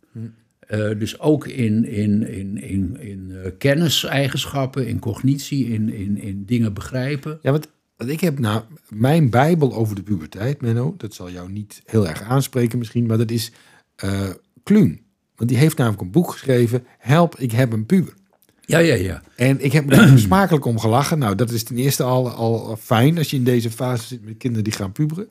Eh, 0.67 0.99
dus 0.99 1.21
ook 1.21 1.47
in, 1.47 1.85
in, 1.85 2.29
in, 2.29 2.63
in, 2.63 2.97
in 3.01 3.33
eh, 3.45 3.51
kenniseigenschappen, 3.59 4.87
in 4.87 4.99
cognitie, 4.99 5.69
in, 5.69 5.93
in, 5.93 6.19
in 6.19 6.45
dingen 6.45 6.75
begrijpen. 6.75 7.39
Ja, 7.43 7.51
want, 7.51 7.69
want 7.97 8.11
ik 8.11 8.21
heb 8.21 8.39
nou 8.39 8.63
mijn 8.89 9.31
bijbel 9.31 9.75
over 9.75 9.95
de 9.95 10.03
puberteit, 10.03 10.61
Menno. 10.61 10.95
Dat 10.99 11.15
zal 11.15 11.31
jou 11.31 11.53
niet 11.53 11.83
heel 11.85 12.09
erg 12.09 12.23
aanspreken 12.23 12.79
misschien, 12.79 13.07
maar 13.07 13.19
dat 13.19 13.31
is 13.31 13.53
eh 13.97 14.31
Kluun. 14.63 15.01
Want 15.37 15.49
die 15.49 15.59
heeft 15.59 15.77
namelijk 15.77 16.03
een 16.03 16.11
boek 16.11 16.31
geschreven, 16.31 16.87
Help, 16.99 17.39
ik 17.39 17.53
heb 17.53 17.73
een 17.73 17.87
puber. 17.87 18.15
Ja, 18.61 18.79
ja, 18.79 18.95
ja. 18.95 19.23
En 19.37 19.65
ik 19.65 19.73
heb 19.73 19.93
er 19.93 20.19
smakelijk 20.19 20.65
om 20.65 20.79
gelachen. 20.79 21.19
Nou, 21.19 21.35
dat 21.35 21.51
is 21.51 21.63
ten 21.63 21.77
eerste 21.77 22.03
al, 22.03 22.31
al 22.31 22.77
fijn 22.81 23.19
als 23.19 23.31
je 23.31 23.37
in 23.37 23.45
deze 23.45 23.71
fase 23.71 24.07
zit 24.07 24.25
met 24.25 24.37
kinderen 24.37 24.65
die 24.65 24.73
gaan 24.73 24.93
puberen. 24.93 25.29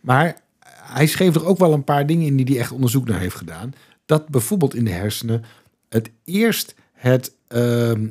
Maar 0.00 0.40
hij 0.82 1.06
schreef 1.06 1.34
er 1.34 1.46
ook 1.46 1.58
wel 1.58 1.72
een 1.72 1.84
paar 1.84 2.06
dingen 2.06 2.26
in 2.26 2.36
die 2.36 2.46
hij 2.46 2.58
echt 2.58 2.72
onderzoek 2.72 3.08
naar 3.08 3.20
heeft 3.20 3.36
gedaan. 3.36 3.72
Dat 4.06 4.28
bijvoorbeeld 4.28 4.74
in 4.74 4.84
de 4.84 4.90
hersenen 4.90 5.44
het 5.88 6.10
eerst 6.24 6.74
het, 6.92 7.32
ehm, 7.48 8.06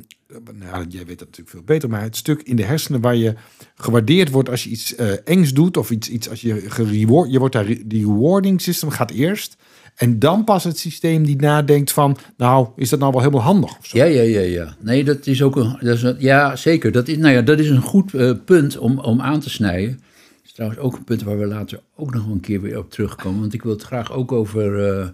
nou, 0.52 0.86
jij 0.88 1.06
weet 1.06 1.18
dat 1.18 1.28
natuurlijk 1.28 1.48
veel 1.48 1.62
beter, 1.62 1.88
maar 1.88 2.02
het 2.02 2.16
stuk 2.16 2.42
in 2.42 2.56
de 2.56 2.64
hersenen 2.64 3.00
waar 3.00 3.16
je 3.16 3.34
gewaardeerd 3.74 4.30
wordt 4.30 4.48
als 4.48 4.64
je 4.64 4.70
iets 4.70 4.94
eh, 4.94 5.08
engs 5.24 5.52
doet 5.52 5.76
of 5.76 5.90
iets, 5.90 6.08
iets 6.08 6.28
als 6.30 6.40
je 6.40 6.70
gereward, 6.70 7.30
je 7.30 7.38
wordt 7.38 7.54
daar, 7.54 7.66
die 7.66 8.06
rewarding 8.06 8.60
system 8.60 8.90
gaat 8.90 9.10
eerst. 9.10 9.56
En 9.96 10.18
dan 10.18 10.44
pas 10.44 10.64
het 10.64 10.78
systeem 10.78 11.24
die 11.24 11.36
nadenkt 11.36 11.92
van, 11.92 12.16
nou, 12.36 12.68
is 12.76 12.88
dat 12.88 12.98
nou 12.98 13.12
wel 13.12 13.20
helemaal 13.20 13.42
handig? 13.42 13.76
Ja, 13.80 14.04
ja, 14.04 14.22
ja, 14.22 14.40
ja. 14.40 14.76
Nee, 14.80 15.04
dat 15.04 15.26
is 15.26 15.42
ook 15.42 15.56
een. 15.56 15.76
Dat 15.80 16.02
is 16.02 16.14
ja, 16.18 16.56
zeker. 16.56 16.92
Dat 16.92 17.08
is, 17.08 17.16
nou 17.16 17.34
ja, 17.34 17.42
dat 17.42 17.58
is 17.58 17.68
een 17.68 17.82
goed 17.82 18.14
eh, 18.14 18.32
punt 18.44 18.78
om, 18.78 18.98
om 18.98 19.20
aan 19.20 19.40
te 19.40 19.50
snijden. 19.50 19.90
Dat 19.90 20.44
is 20.44 20.52
trouwens 20.52 20.80
ook 20.80 20.96
een 20.96 21.04
punt 21.04 21.22
waar 21.22 21.38
we 21.38 21.46
later 21.46 21.80
ook 21.94 22.14
nog 22.14 22.26
een 22.26 22.40
keer 22.40 22.60
weer 22.60 22.78
op 22.78 22.90
terugkomen. 22.90 23.40
Want 23.40 23.54
ik 23.54 23.62
wil 23.62 23.72
het 23.72 23.82
graag 23.82 24.12
ook 24.12 24.32
over, 24.32 24.88
eh, 24.88 25.08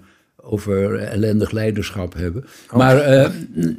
over 0.45 0.99
ellendig 0.99 1.51
leiderschap 1.51 2.15
hebben. 2.15 2.45
Maar, 2.73 2.99
eh, 2.99 3.31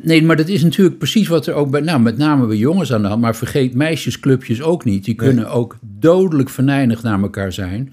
nee, 0.02 0.24
maar 0.24 0.36
dat 0.36 0.48
is 0.48 0.64
natuurlijk 0.64 0.98
precies 0.98 1.28
wat 1.28 1.46
er 1.48 1.54
ook 1.54 1.70
bij. 1.70 1.82
Nou, 1.82 2.00
met 2.00 2.18
name 2.18 2.48
bij 2.48 2.56
jongens 2.58 2.94
aan 2.94 3.02
de 3.02 3.08
hand. 3.08 3.22
Maar 3.22 3.36
vergeet 3.36 3.74
meisjesclubjes 3.74 4.62
ook 4.62 4.84
niet. 4.86 5.06
Die 5.06 5.16
kunnen 5.16 5.50
ook 5.50 5.78
dodelijk 5.82 6.50
venijnig 6.50 7.04
naar 7.04 7.22
elkaar 7.22 7.54
zijn. 7.54 7.92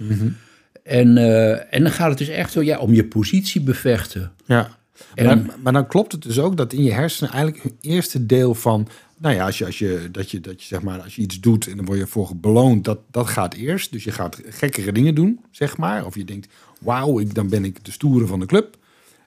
En, 0.85 1.17
eh, 1.17 1.75
en 1.75 1.83
dan 1.83 1.93
gaat 1.93 2.09
het 2.09 2.19
dus 2.19 2.29
echt 2.29 2.53
zo, 2.53 2.63
ja, 2.63 2.79
om 2.79 2.95
je 2.95 3.05
positie 3.05 3.61
bevechten. 3.61 4.33
Ja. 4.47 4.69
En- 5.15 5.25
Maar, 5.27 5.39
maar 5.63 5.73
dan 5.73 5.87
klopt 5.87 6.13
het 6.13 6.23
dus 6.23 6.39
ook 6.39 6.57
dat 6.57 6.73
in 6.73 6.83
je 6.83 6.93
hersenen 6.93 7.33
eigenlijk 7.33 7.63
het 7.63 7.73
eerste 7.81 8.27
deel 8.27 8.55
van, 8.55 8.89
nou 9.21 9.35
ja, 9.35 9.45
als 9.47 9.59
je, 9.59 9.65
als 9.67 9.79
je, 9.79 10.09
dat 10.13 10.31
je, 10.31 10.41
dat 10.41 10.61
je 10.63 10.67
zeg 10.67 10.83
maar, 10.83 11.01
als 11.01 11.17
je 11.17 11.23
iets 11.23 11.41
doet 11.41 11.67
en 11.67 11.77
dan 11.77 11.85
word 11.85 11.99
je 11.99 12.07
voor 12.07 12.31
beloond, 12.37 12.85
dat, 12.85 12.99
dat 13.11 13.27
gaat 13.29 13.55
eerst. 13.55 13.93
Dus 13.93 14.05
je 14.05 14.13
gaat 14.13 14.41
gekkere 14.49 14.93
dingen 14.93 15.15
doen, 15.15 15.41
zeg 15.51 15.77
maar. 15.77 16.07
Of 16.07 16.15
je 16.15 16.25
denkt, 16.25 16.49
wauw, 16.81 17.19
ik, 17.21 17.35
dan 17.35 17.49
ben 17.49 17.65
ik 17.65 17.85
de 17.85 17.91
stoere 17.91 18.27
van 18.27 18.41
de 18.41 18.47
club. 18.47 18.77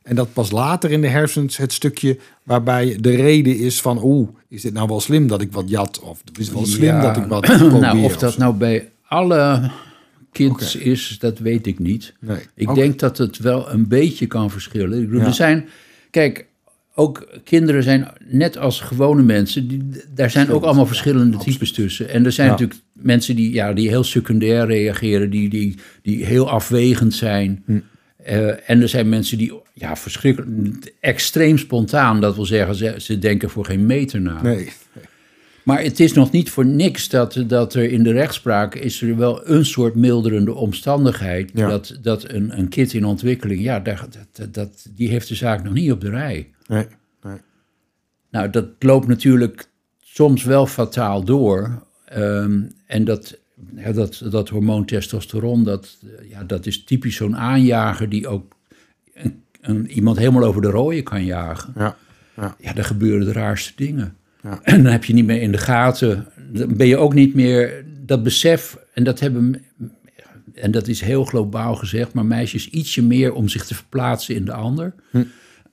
En 0.04 0.16
dat 0.16 0.34
pas 0.34 0.52
later 0.52 0.92
in 0.92 1.02
de 1.02 1.08
hersens 1.08 1.58
het 1.58 1.74
stukje 1.74 2.18
waarbij 2.44 2.98
de 3.00 3.16
reden 3.16 3.58
is 3.58 3.82
van, 3.82 4.00
oeh, 4.04 4.30
is 4.48 4.62
dit 4.62 4.74
nou 4.74 4.88
wel 4.88 5.00
slim 5.00 5.28
dat 5.28 5.42
ik 5.42 5.52
wat 5.52 5.70
jat? 5.70 6.00
Of 6.00 6.22
is 6.40 6.46
het 6.46 6.56
wel 6.56 6.66
slim 6.66 6.96
Ja, 6.96 7.02
dat 7.02 7.18
ik 7.18 7.30
wat 7.30 7.42
probeer? 7.58 7.80
Nou, 7.80 8.04
of 8.04 8.18
dat 8.18 8.38
nou 8.38 8.56
bij 8.56 8.92
alle 9.08 9.72
kids 10.32 10.76
is, 10.76 11.18
dat 11.20 11.40
weet 11.40 11.68
ik 11.68 11.80
niet. 11.80 12.14
Nee. 12.20 12.40
Ik 12.56 12.74
denk 12.74 13.00
dat 13.00 13.18
het 13.18 13.38
wel 13.38 13.70
een 13.72 13.88
beetje 13.88 14.28
kan 14.28 14.52
verschillen. 14.52 15.00
Ik 15.02 15.06
bedoel, 15.06 15.22
Ja. 15.22 15.28
er 15.28 15.34
zijn, 15.34 15.68
kijk, 16.12 16.46
ook 16.96 17.28
kinderen 17.44 17.84
zijn 17.84 18.08
net 18.28 18.58
als 18.58 18.80
gewone 18.80 19.22
mensen, 19.22 19.68
die, 19.68 19.84
daar 20.16 20.30
zijn 20.32 20.50
ook 20.50 20.64
allemaal 20.64 20.86
verschillende 20.86 21.38
types 21.38 21.72
tussen. 21.72 22.10
En 22.10 22.26
er 22.26 22.32
zijn 22.32 22.48
Ja. 22.48 22.54
natuurlijk 22.54 22.80
mensen 22.94 23.36
die, 23.36 23.54
ja, 23.54 23.74
die 23.74 23.90
heel 23.90 24.04
secundair 24.04 24.66
reageren, 24.66 25.30
die, 25.30 25.50
die, 25.50 25.76
die 26.02 26.26
heel 26.26 26.50
afwegend 26.50 27.14
zijn. 27.14 27.64
Hm. 27.66 27.80
Eh, 28.24 28.70
en 28.70 28.82
er 28.82 28.90
zijn 28.90 29.10
mensen 29.10 29.38
die, 29.38 29.54
ja, 29.74 29.96
verschrikkelijk, 29.96 30.94
extreem 31.00 31.58
spontaan, 31.58 32.22
dat 32.22 32.36
wil 32.36 32.46
zeggen, 32.46 32.76
ze, 32.76 32.96
ze 32.98 33.20
denken 33.20 33.50
voor 33.50 33.66
geen 33.66 33.86
meter 33.86 34.22
na. 34.22 34.42
Nee. 34.42 34.70
Maar 35.64 35.84
het 35.84 36.00
is 36.00 36.14
nog 36.14 36.32
niet 36.32 36.50
voor 36.50 36.66
niks 36.66 37.10
dat, 37.10 37.44
dat 37.48 37.74
er 37.74 37.92
in 37.92 38.04
de 38.04 38.12
rechtspraak 38.12 38.76
is 38.76 39.02
er 39.02 39.18
wel 39.18 39.50
een 39.50 39.66
soort 39.66 39.96
milderende 39.96 40.54
omstandigheid. 40.54 41.52
Ja. 41.54 41.68
Dat, 41.68 41.98
dat 42.02 42.30
een, 42.30 42.58
een 42.58 42.70
kind 42.70 42.94
in 42.94 43.06
ontwikkeling, 43.06 43.62
ja, 43.62 43.80
dat, 43.80 44.08
dat, 44.52 44.88
die 44.96 45.10
heeft 45.10 45.28
de 45.28 45.36
zaak 45.36 45.64
nog 45.64 45.74
niet 45.74 45.92
op 45.92 46.02
de 46.02 46.10
rij. 46.10 46.48
Nee. 46.74 46.88
nee. 47.24 47.38
Nou, 48.32 48.50
dat 48.50 48.68
loopt 48.80 49.08
natuurlijk 49.08 49.70
soms 50.00 50.44
wel 50.44 50.68
fataal 50.68 51.24
door. 51.24 51.84
Ehm, 52.06 52.62
en 52.86 53.04
dat, 53.04 53.38
ja, 53.76 53.92
dat, 53.92 54.24
dat 54.30 54.50
hormoon 54.50 54.86
testosteron, 54.86 55.64
dat, 55.64 55.98
eh, 56.04 56.30
ja, 56.30 56.44
dat 56.44 56.66
is 56.66 56.84
typisch 56.84 57.16
zo'n 57.16 57.38
aanjager 57.38 58.10
die 58.10 58.28
ook 58.28 58.56
een, 59.14 59.44
een, 59.62 59.92
iemand 59.92 60.18
helemaal 60.18 60.44
over 60.44 60.62
de 60.62 60.70
rode 60.70 61.02
kan 61.02 61.26
jagen. 61.26 61.74
Ja. 61.76 61.98
Ja. 62.36 62.56
Ja, 62.60 62.74
dan 62.74 62.84
gebeuren 62.84 63.26
de 63.26 63.32
raarste 63.32 63.74
dingen. 63.76 64.16
Ja. 64.44 64.60
En 64.74 64.84
dan 64.84 64.92
heb 64.92 65.04
je 65.04 65.14
niet 65.14 65.26
meer 65.26 65.42
in 65.42 65.52
de 65.52 65.58
gaten. 65.58 66.28
Dan 66.52 66.78
ben 66.78 66.88
je 66.88 66.98
ook 66.98 67.14
niet 67.14 67.34
meer 67.34 67.86
dat 68.06 68.24
besef. 68.24 68.78
En 68.94 69.04
dat 69.04 69.20
hebben. 69.20 69.64
En 70.54 70.72
dat 70.72 70.88
is 70.88 71.02
heel 71.02 71.24
globaal 71.24 71.76
gezegd, 71.76 72.14
maar 72.14 72.26
meisjes 72.26 72.70
ietsje 72.70 73.04
meer 73.04 73.34
om 73.34 73.48
zich 73.48 73.66
te 73.66 73.76
verplaatsen 73.76 74.36
in 74.36 74.46
de 74.46 74.54
ander. 74.54 74.94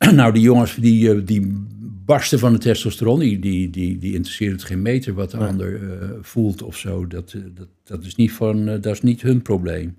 Nou, 0.12 0.32
die 0.32 0.42
jongens 0.42 0.74
die, 0.74 1.10
eh, 1.10 1.20
die 1.24 1.66
barsten 2.04 2.38
van 2.38 2.52
de 2.52 2.58
testosteron, 2.58 3.18
die, 3.18 3.38
die, 3.38 3.70
die, 3.70 3.98
die 3.98 4.14
interesseert 4.14 4.52
het 4.52 4.64
geen 4.64 4.82
meter 4.82 5.14
wat 5.14 5.30
de 5.30 5.36
ander 5.36 5.74
eh, 5.82 6.08
voelt 6.20 6.62
of 6.62 6.76
zo. 6.76 7.06
Dat, 7.06 7.32
eh, 7.32 7.40
dat, 7.54 7.68
dat, 7.84 8.04
is 8.04 8.14
niet 8.14 8.32
van, 8.32 8.64
dat 8.64 8.86
is 8.86 9.02
niet 9.02 9.22
hun 9.22 9.42
probleem. 9.42 9.98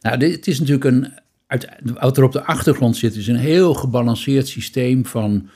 Nou, 0.00 0.18
dit, 0.18 0.34
het 0.34 0.46
is 0.46 0.58
natuurlijk 0.58 0.84
een. 0.84 1.12
Uit, 1.46 1.68
wat 1.82 2.16
er 2.16 2.24
op 2.24 2.32
de 2.32 2.44
achtergrond 2.44 2.96
zit, 2.96 3.16
is 3.16 3.26
een 3.26 3.36
heel 3.36 3.74
gebalanceerd 3.74 4.48
systeem 4.48 5.06
van. 5.06 5.48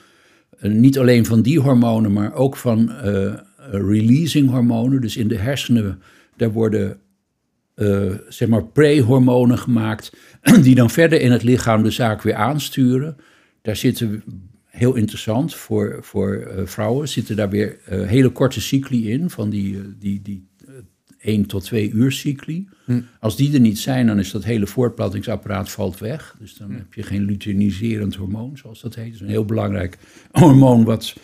niet 0.61 0.99
alleen 0.99 1.27
van 1.27 1.43
die 1.43 1.61
hormonen, 1.61 2.13
maar 2.13 2.35
ook 2.35 2.57
van 2.57 2.93
releasing 3.71 4.51
hormonen. 4.51 5.01
Dus 5.01 5.17
in 5.17 5.29
de 5.29 5.37
hersenen, 5.37 6.03
daar 6.37 6.53
worden 6.53 6.99
eh, 7.75 8.13
zeg 8.29 8.49
maar 8.49 8.65
pre-hormonen 8.65 9.59
gemaakt, 9.59 10.13
die 10.63 10.75
dan 10.75 10.91
verder 10.91 11.21
in 11.21 11.33
het 11.33 11.43
lichaam 11.43 11.83
de 11.83 11.91
zaak 11.91 12.23
weer 12.23 12.35
aansturen. 12.35 13.17
Daar 13.63 13.77
zitten, 13.77 14.23
heel 14.73 14.95
interessant 14.95 15.55
voor, 15.55 15.99
voor 16.01 16.35
eh, 16.35 16.67
vrouwen, 16.67 17.09
zitten 17.09 17.37
daar 17.37 17.51
weer 17.51 17.79
eh, 17.85 18.07
hele 18.07 18.29
korte 18.29 18.61
cycli 18.61 19.11
in, 19.11 19.31
van 19.31 19.51
die, 19.51 19.99
die, 19.99 20.23
die 20.23 20.49
eh, 20.67 20.75
1 21.19 21.47
tot 21.47 21.65
2 21.65 21.91
uur 21.91 22.13
cycli. 22.13 22.69
Als 23.21 23.37
die 23.37 23.55
er 23.55 23.61
niet 23.61 23.79
zijn, 23.79 24.07
dan 24.07 24.19
is 24.19 24.31
dat 24.31 24.45
hele 24.45 24.67
voortplantingsapparaat 24.67 25.71
valt 25.71 25.99
weg. 25.99 26.37
Dus 26.39 26.55
dan 26.55 26.71
heb 26.71 26.95
je 26.95 27.03
geen 27.03 27.25
luteiniserend 27.25 28.15
hormoon, 28.15 28.57
zoals 28.57 28.81
dat 28.81 28.95
heet. 28.95 29.05
Dat 29.05 29.15
is 29.15 29.21
een 29.21 29.29
heel 29.29 29.45
belangrijk 29.45 29.99
hormoon 30.33 30.85
wat 30.85 31.15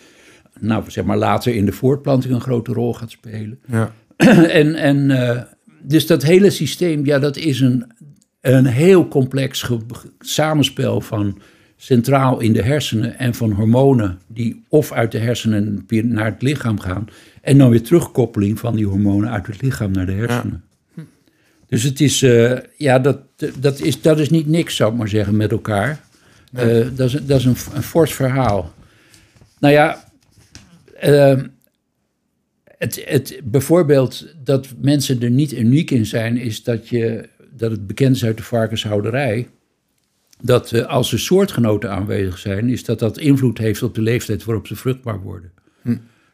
nou, 0.59 0.91
zeg 0.91 1.03
maar, 1.03 1.17
later 1.17 1.55
in 1.55 1.65
de 1.65 1.71
voortplanting 1.71 2.33
een 2.33 2.41
grote 2.41 2.73
rol 2.73 2.93
gaat 2.93 3.11
spelen. 3.11 3.59
Ja. 3.67 3.93
en, 4.61 4.75
en 4.75 5.07
dus 5.81 6.07
dat 6.07 6.23
hele 6.23 6.49
systeem, 6.49 7.05
ja, 7.05 7.19
dat 7.19 7.37
is 7.37 7.59
een, 7.59 7.91
een 8.41 8.65
heel 8.65 9.07
complex 9.07 9.69
samenspel 10.19 11.01
van 11.01 11.41
centraal 11.77 12.39
in 12.39 12.53
de 12.53 12.63
hersenen 12.63 13.17
en 13.17 13.33
van 13.33 13.51
hormonen 13.51 14.19
die 14.27 14.63
of 14.69 14.91
uit 14.91 15.11
de 15.11 15.17
hersenen 15.17 15.85
naar 15.87 16.25
het 16.25 16.41
lichaam 16.41 16.79
gaan 16.79 17.07
en 17.41 17.57
dan 17.57 17.69
weer 17.69 17.83
terugkoppeling 17.83 18.59
van 18.59 18.75
die 18.75 18.85
hormonen 18.85 19.29
uit 19.29 19.47
het 19.47 19.61
lichaam 19.61 19.91
naar 19.91 20.05
de 20.05 20.11
hersenen. 20.11 20.63
Dus 21.67 21.83
het 21.83 22.01
is, 22.01 22.21
eh, 22.21 22.57
ja, 22.77 22.99
dat, 22.99 23.19
dat, 23.59 23.79
is, 23.79 24.01
dat 24.01 24.19
is 24.19 24.29
niet 24.29 24.47
niks, 24.47 24.75
zou 24.75 24.91
ik 24.91 24.97
maar 24.97 25.07
zeggen, 25.07 25.37
met 25.37 25.51
elkaar. 25.51 25.99
Eh, 26.53 26.87
dat 26.95 27.07
is, 27.07 27.13
dat 27.25 27.39
is 27.39 27.45
een, 27.45 27.55
een 27.73 27.83
fors 27.83 28.13
verhaal. 28.13 28.73
Nou 29.59 29.73
ja, 29.73 30.03
ehm, 30.99 31.47
het, 32.79 33.03
het, 33.05 33.41
bijvoorbeeld 33.43 34.33
dat 34.43 34.67
mensen 34.81 35.21
er 35.21 35.29
niet 35.29 35.53
uniek 35.53 35.91
in 35.91 36.05
zijn, 36.05 36.37
is 36.37 36.63
dat, 36.63 36.87
je, 36.87 37.29
dat 37.55 37.71
het 37.71 37.87
bekend 37.87 38.15
is 38.15 38.25
uit 38.25 38.37
de 38.37 38.43
varkenshouderij. 38.43 39.47
Dat 40.41 40.71
eh, 40.71 40.85
als 40.85 41.11
er 41.11 41.19
soortgenoten 41.19 41.91
aanwezig 41.91 42.37
zijn, 42.37 42.69
is 42.69 42.83
dat 42.83 42.99
dat 42.99 43.17
invloed 43.17 43.57
heeft 43.57 43.83
op 43.83 43.95
de 43.95 44.01
leeftijd 44.01 44.43
waarop 44.43 44.67
ze 44.67 44.75
vruchtbaar 44.75 45.21
worden. 45.21 45.51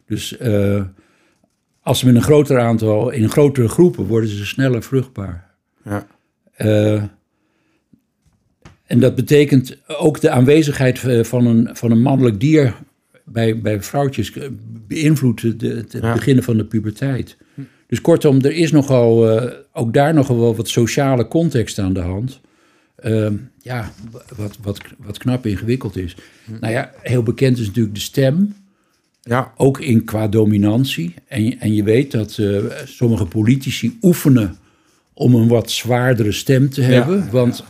Dus 0.06 0.36
eh, 0.36 0.82
als 1.80 1.98
ze 1.98 2.06
met 2.06 2.14
een 2.14 2.22
groter 2.22 2.58
aantal, 2.58 3.10
in 3.10 3.28
grotere 3.28 3.68
groepen, 3.68 4.04
worden 4.04 4.30
ze 4.30 4.46
sneller 4.46 4.82
vruchtbaar. 4.82 5.54
Ja. 5.84 6.06
Eh, 6.52 7.02
en 8.84 9.00
dat 9.00 9.14
betekent 9.14 9.78
ook 9.86 10.20
de 10.20 10.30
aanwezigheid 10.30 10.98
van 11.26 11.46
een, 11.46 11.68
van 11.72 11.90
een 11.90 12.02
mannelijk 12.02 12.40
dier 12.40 12.74
bij, 13.26 13.60
bij 13.60 13.82
vrouwtjes 13.82 14.32
eh, 14.32 14.48
beïnvloedt 14.86 15.42
het 15.42 15.92
Ja. 16.00 16.12
beginnen 16.12 16.44
van 16.44 16.56
de 16.56 16.64
puberteit. 16.64 17.36
Dus 17.86 18.00
kortom, 18.00 18.40
er 18.40 18.52
is 18.52 18.70
nogal, 18.70 19.30
eh, 19.38 19.52
ook 19.72 19.92
daar 19.94 20.14
nogal 20.14 20.38
wel 20.40 20.56
wat 20.56 20.68
sociale 20.68 21.28
context 21.28 21.78
aan 21.78 21.92
de 21.92 22.00
hand. 22.00 22.40
Ehm, 22.96 23.34
ja, 23.62 23.92
wat, 24.36 24.58
wat, 24.62 24.80
wat 24.98 25.18
knap 25.18 25.46
ingewikkeld 25.46 25.96
is. 25.96 26.16
Nou 26.60 26.72
ja, 26.72 26.92
heel 27.02 27.22
bekend 27.22 27.58
is 27.58 27.66
natuurlijk 27.66 27.94
de 27.94 28.00
stem 28.00 28.54
Ja. 29.22 29.52
ook 29.56 29.80
in 29.80 30.04
qua 30.04 30.28
dominantie. 30.28 31.14
En, 31.28 31.44
je- 31.44 31.56
en 31.58 31.74
je 31.74 31.82
weet 31.82 32.10
dat 32.10 32.38
eh, 32.38 32.64
sommige 32.84 33.26
politici 33.26 33.98
oefenen 34.02 34.56
om 35.12 35.34
een 35.34 35.48
wat 35.48 35.70
zwaardere 35.70 36.32
stem 36.32 36.70
te 36.70 36.82
hebben. 36.82 37.30
want 37.30 37.64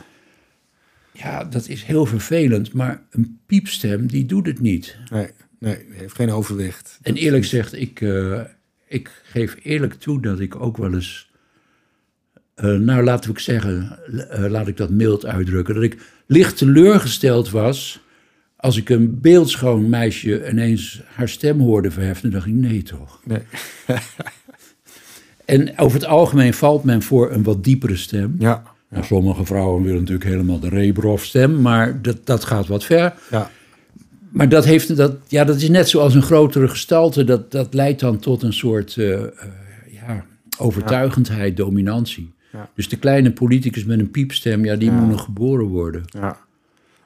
ja. 1.13 1.45
dat 1.45 1.69
is 1.69 1.83
heel 1.83 2.07
vervelend. 2.07 2.73
Maar 2.73 3.03
een 3.11 3.39
piepstem, 3.47 4.07
die 4.07 4.27
doet 4.27 4.47
het 4.47 4.61
niet. 4.61 4.97
Nee. 5.11 5.27
Nee. 5.59 5.79
Heeft 5.91 6.15
geen 6.15 6.31
overwicht. 6.31 6.99
En 7.03 7.15
eerlijk 7.15 7.43
gezegd, 7.43 7.75
ik, 7.75 8.01
eh, 8.01 8.41
ik 8.89 9.23
geef 9.25 9.57
eerlijk 9.63 9.95
toe 9.95 10.23
dat 10.23 10.41
ik 10.41 10.61
ook 10.61 10.77
wel 10.77 10.95
eens... 10.95 11.31
eh, 12.55 12.71
nou, 12.71 13.05
laten 13.05 13.33
we 13.33 13.41
zeggen, 13.41 13.99
eh, 14.31 14.51
laat 14.51 14.69
ik 14.69 14.77
dat 14.77 14.91
mild 14.91 15.27
uitdrukken. 15.27 15.75
Dat 15.75 15.83
ik 15.83 15.99
licht 16.27 16.57
teleurgesteld 16.57 17.51
was 17.51 18.01
als 18.57 18.77
ik 18.77 18.89
een 18.89 19.21
beeldschoon 19.21 19.89
meisje 19.89 20.51
ineens 20.51 21.03
haar 21.15 21.29
stem 21.29 21.61
hoorde 21.61 21.91
verheffen. 21.91 22.31
Dacht 22.31 22.47
ik, 22.47 22.53
nee 22.55 22.83
toch. 22.83 23.21
Nee. 23.25 23.43
En 25.45 25.79
over 25.79 25.99
het 25.99 26.09
algemeen 26.09 26.55
valt 26.55 26.85
men 26.85 27.03
voor 27.03 27.33
een 27.33 27.43
wat 27.43 27.65
diepere 27.65 27.97
stem. 27.97 28.37
Ja. 28.39 28.63
Nou, 28.89 29.05
sommige 29.05 29.45
vrouwen 29.45 29.83
willen 29.83 29.99
natuurlijk 29.99 30.31
helemaal 30.31 30.59
de 30.61 30.69
Rebrov-stem, 30.69 31.61
maar 31.61 32.03
dat, 32.03 32.27
dat 32.27 32.45
gaat 32.45 32.67
wat 32.67 32.85
ver. 32.85 33.15
Ja. 33.31 33.51
Maar 34.37 34.49
dat, 34.49 34.65
heeft, 34.65 34.97
dat, 34.97 35.17
ja, 35.29 35.45
dat 35.45 35.57
is 35.57 35.69
net 35.69 35.89
zoals 35.89 36.15
een 36.15 36.23
grotere 36.23 36.69
gestalte. 36.69 37.25
Dat, 37.25 37.51
dat 37.51 37.75
leidt 37.75 38.01
dan 38.01 38.19
tot 38.19 38.43
een 38.43 38.53
soort 38.53 38.97
eh, 38.97 39.23
ja, 39.91 40.25
overtuigendheid, 40.59 41.57
dominantie. 41.57 42.35
Ja. 42.53 42.71
Dus 42.75 42.89
de 42.89 42.97
kleine 42.97 43.33
politicus 43.33 43.85
met 43.85 43.99
een 43.99 44.11
piepstem, 44.11 44.65
ja, 44.65 44.77
die 44.77 44.91
moet 44.91 45.09
nog 45.09 45.25
geboren 45.25 45.67
worden. 45.67 46.03
Ja. 46.07 46.29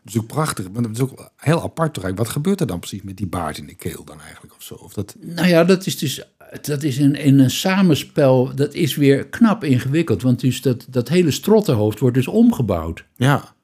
Dat 0.03 0.15
is 0.15 0.19
ook 0.19 0.27
prachtig. 0.27 0.71
Maar 0.71 0.83
dat 0.83 0.91
is 0.91 1.01
ook 1.01 1.31
heel 1.37 1.63
apart. 1.63 1.95
toch. 1.95 2.11
Wat 2.15 2.29
gebeurt 2.29 2.61
er 2.61 2.67
dan 2.67 2.79
precies 2.79 3.03
met 3.03 3.17
die 3.17 3.27
baard 3.27 3.59
in 3.59 3.67
de 3.67 3.75
keel 3.75 4.05
dan 4.05 4.21
eigenlijk 4.21 4.55
of 4.57 4.63
zo? 4.63 4.75
Of 4.75 4.93
dat... 4.93 5.17
Nou 5.21 5.49
ja, 5.49 5.65
dat 5.65 5.87
is 5.87 5.99
dus 5.99 6.25
dat 6.63 6.83
is 6.83 6.99
in, 6.99 7.15
in 7.15 7.39
een 7.39 7.51
samenspel, 7.51 8.55
dat 8.55 8.75
is 8.75 8.97
weer 8.97 9.27
knap 9.27 9.65
ingewikkeld. 9.65 10.23
Want 10.23 10.41
dus 10.41 10.63
dat, 10.63 10.87
dat 10.89 11.09
hele 11.09 11.31
strottenhoofd 11.31 11.99
wordt 11.99 12.17
dus 12.17 12.29
omgebouwd. 12.29 13.05
Ja. 13.17 13.55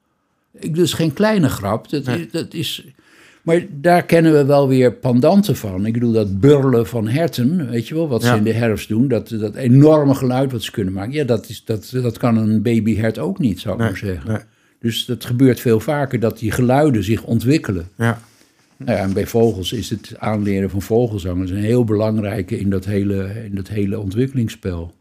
Ik, 0.51 0.75
dus 0.75 0.93
geen 0.93 1.13
kleine 1.13 1.49
grap. 1.49 1.89
Dat, 1.89 2.07
is, 2.07 2.31
dat 2.31 2.53
is, 2.53 2.85
maar 3.47 3.65
daar 3.71 4.05
kennen 4.05 4.33
we 4.33 4.45
wel 4.45 4.67
weer 4.67 4.93
pandanten 4.93 5.55
van. 5.55 5.85
Ik 5.85 5.93
bedoel, 5.93 6.11
dat 6.11 6.39
burlen 6.39 6.87
van 6.87 7.07
herten, 7.07 7.69
weet 7.69 7.87
je 7.87 7.95
wel, 7.95 8.07
wat 8.07 8.21
Ja. 8.21 8.31
ze 8.31 8.37
in 8.37 8.43
de 8.43 8.53
herfst 8.53 8.87
doen. 8.89 9.07
Dat, 9.07 9.29
dat 9.29 9.55
enorme 9.55 10.15
geluid 10.15 10.51
wat 10.51 10.61
ze 10.63 10.71
kunnen 10.71 10.93
maken. 10.93 11.13
Ja, 11.13 11.23
dat, 11.23 11.49
is, 11.49 11.63
dat, 11.65 11.89
dat 11.93 12.17
kan 12.17 12.37
een 12.37 12.61
babyhert 12.61 13.19
ook 13.19 13.39
niet, 13.39 13.59
zou 13.59 13.73
ik 13.73 13.79
Nee, 13.81 13.89
maar 13.89 13.97
zeggen. 13.99 14.31
nee. 14.31 14.41
Dus 14.79 15.05
dat 15.05 15.25
gebeurt 15.25 15.59
veel 15.59 15.79
vaker, 15.79 16.19
dat 16.19 16.39
die 16.39 16.51
geluiden 16.51 17.03
zich 17.03 17.23
ontwikkelen. 17.23 17.87
Ja. 17.97 18.21
Nou 18.77 18.97
ja, 18.97 19.03
en 19.03 19.13
bij 19.13 19.25
vogels 19.27 19.71
is 19.73 19.89
het 19.89 20.13
aanleren 20.17 20.69
van 20.69 20.81
vogelzangers 20.81 21.51
een 21.51 21.57
heel 21.57 21.83
belangrijke 21.83 22.59
in 22.59 22.69
dat 22.69 22.85
hele, 22.85 23.31
in 23.45 23.55
dat 23.55 23.67
hele 23.67 23.99
ontwikkelingsspel. 23.99 24.93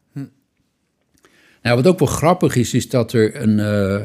Nou, 1.62 1.76
wat 1.76 1.86
ook 1.86 1.98
wel 1.98 2.08
grappig 2.08 2.56
is, 2.56 2.74
is 2.74 2.88
dat 2.88 3.12
er 3.12 3.42
een, 3.42 3.58
eh, 3.58 4.00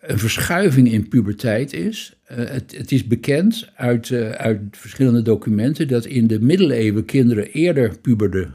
een 0.00 0.18
verschuiving 0.18 0.92
in 0.92 1.08
puberteit 1.08 1.72
is. 1.72 2.16
Eh, 2.24 2.36
het, 2.36 2.76
het 2.76 2.92
is 2.92 3.06
bekend 3.06 3.68
uit, 3.74 4.10
eh, 4.10 4.30
uit 4.30 4.60
verschillende 4.70 5.22
documenten 5.22 5.88
dat 5.88 6.04
in 6.04 6.26
de 6.26 6.40
middeleeuwen 6.40 7.04
kinderen 7.04 7.50
eerder 7.52 7.98
puberden 7.98 8.54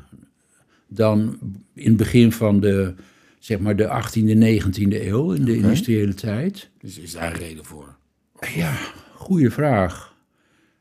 dan 0.88 1.38
in 1.74 1.88
het 1.88 1.98
begin 1.98 2.32
van 2.32 2.60
de, 2.60 2.94
zeg 3.40 3.60
maar, 3.60 3.76
de 3.76 3.88
18e, 3.88 4.36
19e 4.36 5.08
eeuw, 5.08 5.32
in 5.32 5.46
de 5.46 5.56
industriële 5.56 6.14
tijd. 6.14 6.70
Dus 6.82 7.00
is 7.00 7.12
daar 7.12 7.34
een 7.34 7.40
reden 7.40 7.66
voor? 7.66 7.96
Ja, 8.56 8.78
goede 9.16 9.52
vraag. 9.52 10.16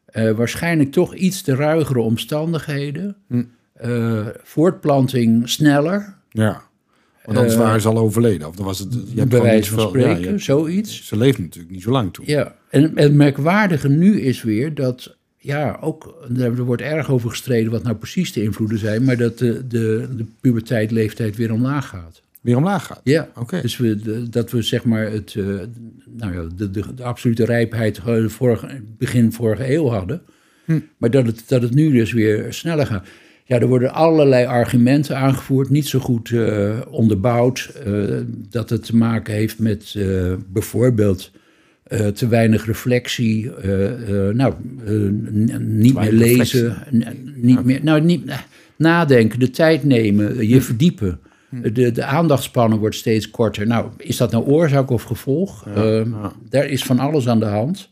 Eh, 0.05 0.31
waarschijnlijk 0.31 0.93
toch 0.93 1.15
iets 1.15 1.43
te 1.43 1.55
ruigere 1.55 2.01
omstandigheden. 2.01 3.17
Eh, 3.73 4.27
voortplanting 4.43 5.49
sneller. 5.49 6.15
Ja. 6.31 6.66
Want 7.27 7.39
anders 7.39 7.57
Eh, 7.57 7.63
waren 7.63 7.81
ze 7.81 7.89
al 7.89 7.99
overleden. 7.99 8.49
Of 8.49 8.57
dan 8.57 8.65
was 8.65 8.79
het... 8.79 8.93
Je 8.93 8.99
hebt 8.99 9.15
bij 9.15 9.25
gewoon 9.25 9.41
wijze 9.43 9.75
niet 9.75 9.81
van 9.83 10.01
ja, 10.01 10.15
spreken, 10.15 10.41
zoiets. 10.41 11.07
ze 11.07 11.17
leefden 11.17 11.45
natuurlijk 11.45 11.73
niet 11.75 11.83
zo 11.83 11.91
lang 11.91 12.13
toen. 12.13 12.25
Ja, 12.29 12.55
en 12.71 12.93
het 12.95 13.15
merkwaardige 13.15 13.89
nu 13.89 14.21
is 14.21 14.43
weer 14.43 14.75
dat, 14.75 15.17
ja, 15.39 15.79
ook, 15.81 16.27
er 16.39 16.65
wordt 16.65 16.83
erg 16.83 17.11
over 17.11 17.31
gestreden 17.31 17.71
wat 17.73 17.83
nou 17.83 17.97
precies 17.97 18.33
de 18.33 18.43
invloeden 18.43 18.79
zijn, 18.79 19.05
maar 19.05 19.17
dat 19.17 19.39
de, 19.39 19.67
de, 19.67 20.09
de 20.17 20.25
puberteit, 20.41 20.91
leeftijd 20.91 21.37
weer 21.37 21.53
omlaag 21.53 21.89
gaat. 21.89 22.23
Weer 22.41 22.57
omlaag 22.57 22.87
gaat. 22.87 23.01
Ja, 23.05 23.29
Oké. 23.37 23.61
dus 23.61 23.77
we, 23.77 23.97
de- 23.97 24.29
dat 24.29 24.51
we 24.51 24.63
zeg 24.63 24.85
maar 24.85 25.11
het, 25.11 25.35
eh, 25.39 25.45
nou 26.17 26.35
ja, 26.35 26.47
de, 26.57 26.71
de, 26.71 26.95
de 26.95 27.03
absolute 27.05 27.45
rijpheid 27.45 28.01
eh, 28.07 28.25
begin 28.99 29.33
vorige 29.33 29.73
eeuw 29.75 29.87
hadden, 29.89 30.23
Hm. 30.65 30.79
maar 30.97 31.11
dat 31.11 31.27
het, 31.27 31.43
dat 31.47 31.63
het 31.63 31.75
nu 31.75 31.93
dus 31.93 32.13
weer 32.13 32.53
sneller 32.53 32.87
gaat. 32.87 33.07
Ja, 33.49 33.61
er 33.61 33.67
worden 33.67 33.93
allerlei 33.93 34.47
argumenten 34.47 35.17
aangevoerd, 35.17 35.71
niet 35.71 35.87
zo 35.87 35.99
goed 35.99 36.31
eh, 36.31 36.79
onderbouwd. 36.91 37.71
eh, 37.85 37.93
dat 38.51 38.71
het 38.71 38.85
te 38.85 38.97
maken 38.97 39.35
heeft 39.35 39.59
met 39.59 39.95
eh, 39.97 40.33
bijvoorbeeld 40.53 41.31
te 42.15 42.29
weinig 42.29 42.67
reflectie. 42.67 43.51
nou, 44.33 44.55
niet 45.59 45.95
meer 45.95 46.13
lezen. 46.13 46.77
niet 47.35 47.65
meer, 47.65 47.81
nou, 47.83 48.01
niet, 48.01 48.33
nadenken, 48.77 49.39
de 49.39 49.51
tijd 49.51 49.85
nemen, 49.85 50.49
je 50.49 50.61
verdiepen. 50.61 51.21
De, 51.73 51.93
de 51.93 52.05
aandachtspannen 52.05 52.79
wordt 52.79 52.97
steeds 52.97 53.31
korter. 53.31 53.67
Nou, 53.67 53.91
is 53.97 54.17
dat 54.17 54.31
nou 54.31 54.45
oorzaak 54.45 54.91
of 54.91 55.03
gevolg? 55.03 55.67
Daar 56.49 56.67
is 56.67 56.83
van 56.83 56.99
alles 56.99 57.29
aan 57.29 57.41
de 57.41 57.47
hand. 57.47 57.89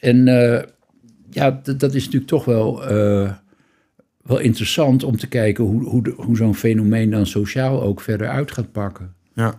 En 0.00 0.24
ja, 1.30 1.60
dat 1.76 1.94
is 1.94 2.04
natuurlijk 2.04 2.30
toch 2.30 2.44
wel, 2.44 2.82
wel 4.22 4.38
interessant 4.38 5.04
om 5.04 5.16
te 5.16 5.26
kijken 5.26 5.64
hoe, 5.64 5.82
hoe, 5.82 6.12
hoe 6.16 6.36
zo'n 6.36 6.54
fenomeen 6.54 7.10
dan 7.10 7.26
sociaal 7.26 7.82
ook 7.82 8.00
verder 8.00 8.28
uit 8.28 8.52
gaat 8.52 8.72
pakken. 8.72 9.14
Ja. 9.34 9.58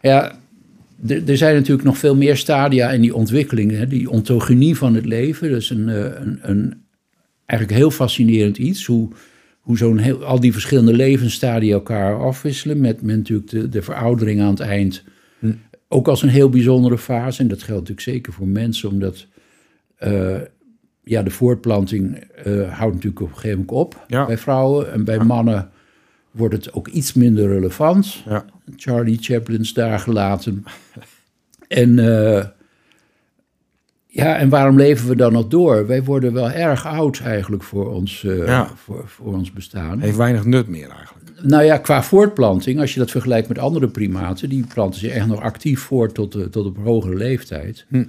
Ja, 0.00 0.38
er 1.06 1.28
er 1.28 1.36
zijn 1.36 1.54
natuurlijk 1.54 1.84
nog 1.84 1.98
veel 1.98 2.16
meer 2.16 2.36
stadia 2.36 2.90
in 2.90 3.00
die 3.00 3.14
ontwikkeling. 3.14 3.70
Hè? 3.70 3.86
Die 3.86 4.10
ontogenie 4.10 4.76
van 4.76 4.94
het 4.94 5.06
leven, 5.06 5.50
dat 5.50 5.60
is 5.60 5.70
een, 5.70 5.88
eh, 5.88 6.04
een, 6.04 6.38
een 6.42 6.82
eigenlijk 7.46 7.80
heel 7.80 7.90
fascinerend 7.90 8.58
iets. 8.58 8.86
Hoe, 8.86 9.08
hoe 9.60 9.76
zo'n 9.76 9.98
heel, 9.98 10.24
al 10.24 10.40
die 10.40 10.52
verschillende 10.52 10.92
levensstadia 10.92 11.72
elkaar 11.72 12.20
afwisselen. 12.20 12.80
Met, 12.80 13.02
met 13.02 13.16
natuurlijk 13.16 13.50
de, 13.50 13.68
de 13.68 13.82
veroudering 13.82 14.40
aan 14.40 14.50
het 14.50 14.60
eind. 14.60 15.02
Ook 15.88 16.08
als 16.08 16.22
een 16.22 16.28
heel 16.28 16.48
bijzondere 16.48 16.98
fase. 16.98 17.42
En 17.42 17.48
dat 17.48 17.62
geldt 17.62 17.80
natuurlijk 17.80 18.06
zeker 18.06 18.32
voor 18.32 18.48
mensen, 18.48 18.90
omdat 18.90 19.26
eh, 19.96 20.36
ja, 21.10 21.22
de 21.22 21.30
voortplanting 21.30 22.16
eh, 22.16 22.78
houdt 22.78 22.94
natuurlijk 22.94 23.20
op 23.20 23.28
een 23.28 23.34
gegeven 23.34 23.58
moment 23.58 23.70
op 23.70 24.04
Ja. 24.06 24.26
bij 24.26 24.38
vrouwen. 24.38 24.92
En 24.92 25.04
bij 25.04 25.18
mannen 25.18 25.70
wordt 26.30 26.54
het 26.54 26.72
ook 26.72 26.88
iets 26.88 27.12
minder 27.12 27.48
relevant. 27.48 28.22
Ja. 28.28 28.44
Charlie 28.76 29.18
Chaplin's 29.20 29.72
daar 29.72 29.98
gelaten. 29.98 30.64
En, 31.68 31.98
eh, 31.98 32.44
ja, 34.06 34.36
en 34.36 34.48
waarom 34.48 34.76
leven 34.76 35.08
we 35.08 35.16
dan 35.16 35.32
nog 35.32 35.46
door? 35.48 35.86
Wij 35.86 36.04
worden 36.04 36.32
wel 36.32 36.50
erg 36.50 36.86
oud 36.86 37.20
eigenlijk 37.20 37.62
voor 37.62 37.90
ons, 37.90 38.24
eh, 38.24 38.70
voor, 38.74 39.08
voor 39.08 39.34
ons 39.34 39.52
bestaan. 39.52 40.00
Heeft 40.00 40.16
weinig 40.16 40.44
nut 40.44 40.68
meer 40.68 40.88
eigenlijk. 40.88 41.30
Nou 41.42 41.64
ja, 41.64 41.78
qua 41.78 42.02
voortplanting, 42.02 42.80
als 42.80 42.92
je 42.94 42.98
dat 42.98 43.10
vergelijkt 43.10 43.48
met 43.48 43.58
andere 43.58 43.88
primaten, 43.88 44.48
die 44.48 44.66
planten 44.66 45.00
zich 45.00 45.12
echt 45.12 45.26
nog 45.26 45.40
actief 45.40 45.80
voort 45.80 46.14
tot, 46.14 46.52
tot 46.52 46.66
op 46.66 46.76
hogere 46.76 47.16
leeftijd. 47.16 47.86
Hm. 47.88 48.04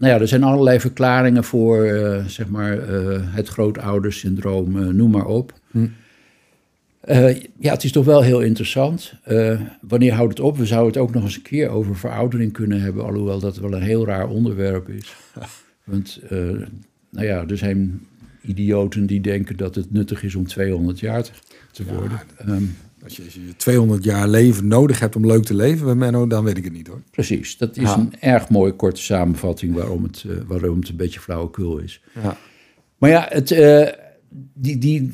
Nou 0.00 0.12
ja, 0.12 0.20
er 0.20 0.28
zijn 0.28 0.42
allerlei 0.42 0.80
verklaringen 0.80 1.44
voor, 1.44 1.84
eh, 1.84 2.24
zeg 2.24 2.48
maar, 2.48 2.78
eh, 2.78 3.20
het 3.22 3.48
grootoudersyndroom, 3.48 4.82
eh, 4.82 4.86
noem 4.86 5.10
maar 5.10 5.26
op. 5.26 5.52
Hm. 5.70 5.86
Ja, 7.58 7.72
het 7.72 7.84
is 7.84 7.92
toch 7.92 8.04
wel 8.04 8.22
heel 8.22 8.40
interessant. 8.40 9.14
Wanneer 9.80 10.12
houdt 10.12 10.30
het 10.30 10.46
op? 10.46 10.56
We 10.56 10.66
zouden 10.66 10.92
het 10.92 11.02
ook 11.02 11.14
nog 11.14 11.22
eens 11.22 11.36
een 11.36 11.42
keer 11.42 11.68
over 11.68 11.96
veroudering 11.96 12.52
kunnen 12.52 12.80
hebben, 12.80 13.04
alhoewel 13.04 13.38
dat 13.38 13.56
wel 13.56 13.72
een 13.72 13.82
heel 13.82 14.06
raar 14.06 14.28
onderwerp 14.28 14.88
is. 14.88 15.14
Want, 15.84 16.20
nou 17.10 17.26
ja, 17.26 17.44
er 17.46 17.58
zijn 17.58 18.06
idioten 18.42 19.06
die 19.06 19.20
denken 19.20 19.56
dat 19.56 19.74
het 19.74 19.92
nuttig 19.92 20.22
is 20.22 20.34
om 20.34 20.46
200 20.46 21.00
jaar 21.00 21.22
te, 21.70 21.84
worden. 21.84 22.20
Ehm, 22.36 22.64
Als 23.04 23.16
je, 23.16 23.22
als 23.24 23.34
je 23.34 23.40
200 23.56 24.04
jaar 24.04 24.28
leven 24.28 24.68
nodig 24.68 24.98
hebt 25.00 25.16
om 25.16 25.26
leuk 25.26 25.44
te 25.44 25.54
leven 25.54 25.84
bij 25.86 25.94
Menno, 25.94 26.26
dan 26.26 26.44
weet 26.44 26.56
ik 26.56 26.64
het 26.64 26.72
niet 26.72 26.86
hoor. 26.86 27.00
precies, 27.10 27.56
dat 27.56 27.76
is 27.76 27.82
Ja. 27.82 27.96
een 27.98 28.12
erg 28.20 28.48
mooie 28.48 28.72
korte 28.72 29.00
samenvatting 29.02 29.74
waarom 29.74 30.02
het, 30.02 30.24
eh, 30.28 30.36
waarom 30.46 30.78
het 30.78 30.88
een 30.88 30.96
beetje 30.96 31.20
flauwekul 31.20 31.78
is. 31.78 32.00
Ja. 32.22 32.36
Maar 32.98 33.10
ja, 33.10 33.26
het, 33.30 33.50
eh, 33.50 33.86
die, 34.54 34.78
die, 34.78 35.12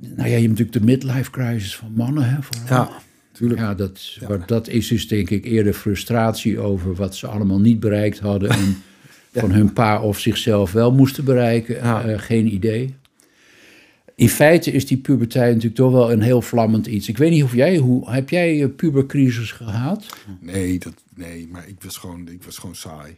nou 0.00 0.16
ja, 0.16 0.24
je 0.36 0.46
hebt 0.46 0.48
natuurlijk 0.58 0.72
de 0.72 0.84
midlife 0.84 1.30
crisis 1.30 1.76
van 1.76 1.92
mannen, 1.94 2.28
hè, 2.30 2.36
vooral. 2.42 2.66
Ja, 2.88 2.90
tuurlijk. 3.32 3.60
Ja, 3.60 3.74
dat, 3.74 4.18
maar 4.28 4.46
dat 4.46 4.68
is 4.68 4.88
dus 4.88 5.08
denk 5.08 5.30
ik 5.30 5.44
eerder 5.44 5.72
frustratie 5.72 6.58
over 6.60 6.94
wat 6.94 7.16
ze 7.16 7.26
allemaal 7.26 7.60
niet 7.60 7.80
bereikt 7.80 8.18
hadden 8.18 8.50
en 8.50 8.76
van 9.40 9.50
hun 9.50 9.72
pa 9.72 10.02
of 10.02 10.18
zichzelf 10.18 10.72
wel 10.72 10.92
moesten 10.92 11.24
bereiken. 11.24 11.74
Ja. 11.74 12.02
Eh, 12.04 12.18
geen 12.18 12.54
idee. 12.54 12.94
In 14.18 14.28
feite 14.28 14.72
is 14.72 14.86
die 14.86 14.96
puberteit 14.96 15.48
natuurlijk 15.48 15.74
toch 15.74 15.92
wel 15.92 16.12
een 16.12 16.20
heel 16.20 16.42
vlammend 16.42 16.86
iets. 16.86 17.08
Ik 17.08 17.18
weet 17.18 17.30
niet 17.30 17.42
of 17.42 17.54
jij, 17.54 17.76
hoe, 17.76 18.10
heb 18.10 18.30
jij 18.30 18.62
een 18.62 18.74
pubercrisis 18.74 19.52
gehad? 19.52 20.06
Nee, 20.40 20.78
dat, 20.78 20.94
nee, 21.14 21.48
maar 21.50 21.68
ik 21.68 21.82
was 21.82 21.96
gewoon, 21.96 22.28
ik 22.28 22.42
was 22.42 22.58
gewoon 22.58 22.74
saai. 22.74 23.16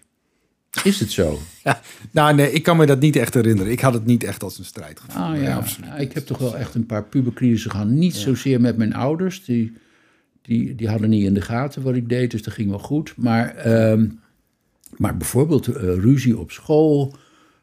Is 0.85 1.01
het 1.01 1.11
zo? 1.11 1.39
Ja, 1.65 1.81
nou 2.11 2.35
nee, 2.35 2.53
ik 2.53 2.63
kan 2.63 2.77
me 2.77 2.87
dat 2.87 3.01
niet 3.01 3.17
echt 3.17 3.35
herinneren. 3.35 3.73
Ik 3.73 3.81
had 3.81 3.93
het 3.93 4.07
niet 4.07 4.25
echt 4.25 4.43
als 4.43 4.59
een 4.59 4.65
strijd 4.65 5.01
gevoeld. 5.01 5.25
Ah 5.25 5.31
Nee, 5.31 5.43
ja, 5.43 5.57
absoluut 5.57 5.91
ik 5.99 6.13
heb 6.13 6.27
toch 6.27 6.39
wel 6.39 6.57
echt 6.57 6.75
een 6.75 6.87
paar 6.87 7.05
pubercrisissen 7.05 7.71
gehad. 7.71 7.87
Niet 7.87 8.17
zozeer 8.17 8.61
met 8.61 8.77
mijn 8.77 8.95
ouders, 8.95 9.45
die, 9.45 9.73
die, 10.43 10.75
die 10.75 10.89
hadden 10.89 11.11
niet 11.11 11.25
in 11.25 11.35
de 11.35 11.41
gaten 11.41 11.83
wat 11.83 11.95
ik 11.95 12.09
deed, 12.09 12.31
dus 12.31 12.43
dat 12.43 12.55
ging 12.55 12.71
wel 12.71 12.79
goed. 12.79 13.15
Maar, 13.17 13.55
ehm, 13.55 14.09
maar 14.97 15.17
bijvoorbeeld 15.17 15.67
eh, 15.67 15.75
ruzie 15.83 16.39
op 16.39 16.51
school, 16.51 17.17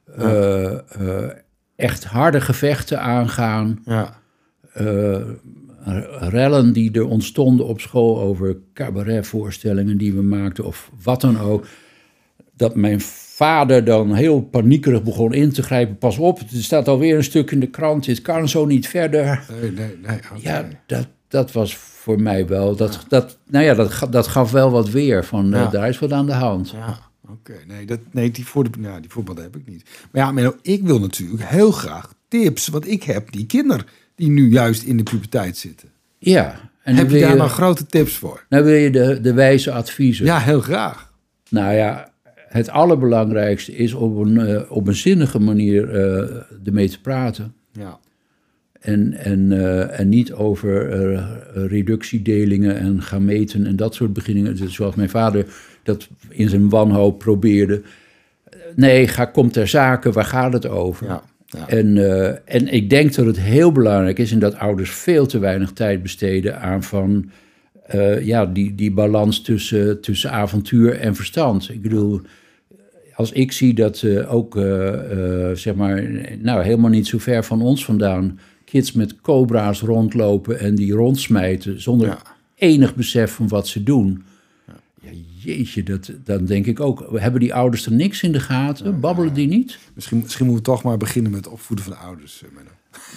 eh, 0.06 0.74
eh, 0.74 1.32
echt 1.78 2.04
harde 2.04 2.42
gevechten 2.42 3.02
aangaan, 3.02 3.80
Ja, 3.86 4.20
eh, 4.74 5.22
rellen 6.20 6.74
die 6.74 6.92
er 6.92 7.08
ontstonden 7.08 7.66
op 7.66 7.80
school 7.80 8.20
over 8.20 8.58
cabaretvoorstellingen 8.74 9.98
die 9.98 10.14
we 10.14 10.22
maakten 10.22 10.66
of 10.66 10.92
wat 11.04 11.22
dan 11.22 11.40
ook. 11.40 11.66
Dat 12.56 12.76
mijn 12.76 13.02
vader 13.36 13.84
dan 13.84 14.14
heel 14.14 14.42
paniekerig 14.42 15.04
begon 15.04 15.34
in 15.34 15.52
te 15.52 15.64
grijpen. 15.64 15.98
Pas 15.98 16.18
op, 16.18 16.40
er 16.40 16.48
staat 16.50 16.88
alweer 16.88 17.18
een 17.18 17.24
stuk 17.24 17.52
in 17.52 17.60
de 17.60 17.70
krant. 17.70 18.06
Dit 18.06 18.22
kan 18.22 18.50
zo 18.50 18.66
niet 18.66 18.88
verder. 18.88 19.44
nee, 19.62 19.72
nee. 19.72 20.20
Ja, 20.42 20.68
dat, 20.86 21.08
dat 21.28 21.52
was 21.52 21.76
voor 21.76 22.22
mij 22.22 22.48
wel. 22.48 22.76
Dat, 22.76 23.06
dat, 23.08 23.38
nou 23.48 23.66
ja, 23.66 23.74
dat, 23.74 24.08
dat 24.10 24.28
gaf 24.28 24.52
wel 24.52 24.72
wat 24.72 24.90
weer. 24.90 25.26
Van 25.26 25.54
eh, 25.54 25.72
daar 25.72 25.90
is 25.90 26.00
wat 26.00 26.12
aan 26.12 26.26
de 26.26 26.34
hand. 26.34 26.70
Ja, 26.70 27.00
oké. 27.30 27.54
Nee, 27.68 27.86
dat, 27.86 28.00
nee 28.12 28.32
die, 28.32 28.46
voor 28.46 28.64
de, 28.64 28.70
die 29.02 29.10
voorbeelden 29.10 29.44
heb 29.44 29.56
ik 29.56 29.68
niet. 29.68 29.90
Maar 30.12 30.24
ja, 30.24 30.32
Menno, 30.32 30.56
ik 30.62 30.84
wil 30.84 31.00
natuurlijk 31.00 31.44
heel 31.44 31.72
graag 31.72 32.14
tips. 32.28 32.68
Want 32.68 32.88
ik 32.88 33.04
heb 33.04 33.32
die 33.32 33.46
kinderen 33.46 33.86
die 34.16 34.30
nu 34.30 34.50
juist 34.52 34.84
in 34.84 34.98
de 34.98 35.04
puberteit 35.04 35.58
zitten. 35.58 35.90
Ja. 36.18 36.72
En 36.82 36.96
heb 36.96 37.08
dan 37.08 37.16
je 37.16 37.22
daar 37.22 37.32
je, 37.32 37.38
nou 37.38 37.50
grote 37.50 37.86
tips 37.86 38.18
voor? 38.18 38.46
nou 38.50 38.64
wil 38.64 38.74
je 38.74 38.90
de, 38.90 39.22
de 39.22 39.34
wijze 39.34 39.72
adviezen. 39.72 40.26
Ja, 40.26 40.40
heel 40.40 40.62
graag. 40.62 41.14
Nou 41.50 41.74
ja, 41.74 42.12
het 42.34 42.70
allerbelangrijkste 42.70 43.76
is 43.76 43.94
op 43.94 44.18
een, 44.18 44.40
eh, 44.40 44.72
op 44.72 44.88
een 44.88 44.96
zinnige 44.96 45.40
manier 45.40 45.90
eh 45.90 46.42
ermee 46.66 46.90
te 46.90 47.02
praten. 47.02 47.54
Ja, 47.72 48.00
En, 48.80 49.14
en, 49.14 49.52
eh, 49.52 50.00
en 50.00 50.10
niet 50.10 50.34
over 50.34 50.90
reductiedelingen 51.54 52.78
en 52.78 53.02
gameten 53.02 53.66
en 53.66 53.76
dat 53.76 53.96
soort 53.96 54.14
beginningen. 54.14 54.56
Dus 54.56 54.74
zoals 54.74 54.96
mijn 54.96 55.10
vader 55.10 55.46
dat 55.88 56.08
in 56.30 56.50
zijn 56.50 56.70
wanhoop 56.70 57.20
probeerde. 57.20 57.82
Nee, 58.76 59.08
ga, 59.08 59.26
kom 59.26 59.52
ter 59.52 59.68
zake, 59.68 60.12
waar 60.12 60.26
gaat 60.26 60.54
het 60.54 60.68
over? 60.68 61.08
ja, 61.08 61.24
ja. 61.48 61.68
En, 61.68 61.98
eh, 61.98 62.56
en 62.56 62.74
ik 62.74 62.90
denk 62.90 63.14
dat 63.16 63.26
het 63.26 63.40
heel 63.40 63.72
belangrijk 63.72 64.20
is 64.20 64.32
en 64.32 64.40
dat 64.40 64.56
ouders 64.56 64.92
veel 64.92 65.26
te 65.26 65.40
weinig 65.40 65.72
tijd 65.72 66.02
besteden 66.02 66.62
aan 66.62 66.84
van 66.84 67.30
eh, 67.86 68.26
ja, 68.26 68.46
die, 68.46 68.76
die 68.76 68.92
balans 68.92 69.42
tussen, 69.42 70.02
tussen 70.02 70.32
avontuur 70.32 71.00
en 71.00 71.16
verstand. 71.16 71.70
Ik 71.70 71.82
bedoel, 71.82 72.22
als 73.14 73.32
ik 73.32 73.52
zie 73.52 73.74
dat 73.74 74.02
eh, 74.02 74.34
ook, 74.34 74.54
zeg 75.54 75.76
maar, 75.76 76.04
nou 76.40 76.64
helemaal 76.64 76.90
niet 76.90 77.08
zo 77.08 77.18
ver 77.18 77.44
van 77.44 77.62
ons 77.62 77.86
vandaan, 77.86 78.40
kids 78.66 78.92
met 78.92 79.22
cobra's 79.22 79.82
rondlopen 79.82 80.60
en 80.60 80.76
die 80.76 80.94
rondsmijten 80.94 81.82
zonder 81.82 82.08
Ja. 82.08 82.22
enig 82.56 82.96
besef 82.96 83.32
van 83.32 83.48
wat 83.48 83.68
ze 83.68 83.84
doen. 83.84 84.24
Ja, 85.12 85.18
Jeetje, 85.54 85.84
dat, 85.84 86.12
dan 86.24 86.46
denk 86.46 86.66
ik 86.66 86.80
ook, 86.80 87.08
hebben 87.16 87.40
die 87.40 87.54
ouders 87.54 87.86
er 87.86 87.92
niks 87.92 88.22
in 88.24 88.32
de 88.32 88.40
gaten? 88.40 89.00
Babbelen 89.00 89.34
die 89.34 89.48
niet? 89.48 89.78
Misschien, 89.94 90.20
misschien 90.24 90.46
moeten 90.46 90.66
we 90.66 90.72
toch 90.72 90.84
maar 90.84 90.98
beginnen 90.98 91.32
met 91.32 91.46
het 91.46 91.54
opvoeden 91.54 91.86
van 91.86 91.94
de 91.94 92.00
ouders. 92.00 92.44
eh, 92.44 92.50
Menno. 92.56 92.70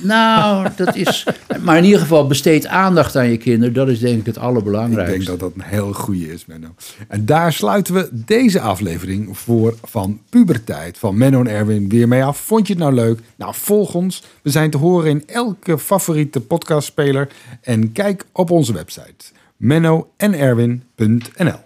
Nou, 0.03 0.68
dat 0.76 0.96
is. 0.96 1.26
Maar 1.62 1.79
in 1.79 1.85
ieder 1.85 2.00
geval 2.00 2.26
besteed 2.26 2.66
aandacht 2.66 3.16
aan 3.16 3.31
je 3.31 3.37
kinderen. 3.37 3.74
Dat 3.74 3.88
is 3.88 3.98
denk 3.98 4.18
ik 4.20 4.26
het 4.26 4.37
Ik 4.37 4.42
allerbelangrijkste. 4.42 5.12
denk 5.16 5.26
dat 5.26 5.40
dat 5.40 5.53
een 5.55 5.70
heel 5.70 5.92
goede 5.92 6.33
is, 6.33 6.46
Menno. 6.46 6.74
En 7.09 7.26
daar 7.26 7.53
sluiten 7.53 7.94
we 7.94 8.09
deze 8.12 8.61
aflevering 8.61 9.38
voor 9.38 9.74
van 9.83 10.20
Puberteit 10.29 10.98
van 10.98 11.18
Menno 11.18 11.40
en 11.40 11.46
Erwin 11.46 11.88
weer 11.88 12.09
mee 12.09 12.24
af. 12.24 12.38
Vond 12.38 12.66
je 12.66 12.72
het 12.72 12.83
nou 12.83 12.94
leuk? 12.94 13.18
Nou, 13.37 13.55
volg 13.55 13.94
ons. 13.94 14.22
We 14.42 14.50
zijn 14.50 14.70
te 14.70 14.76
horen 14.76 15.11
in 15.11 15.22
elke 15.26 15.79
favoriete 15.79 16.40
podcastspeler. 16.40 17.29
En 17.62 17.92
kijk 17.92 18.24
op 18.33 18.50
onze 18.50 18.72
website 18.72 19.24
mennoenerwin.nl 19.57 21.59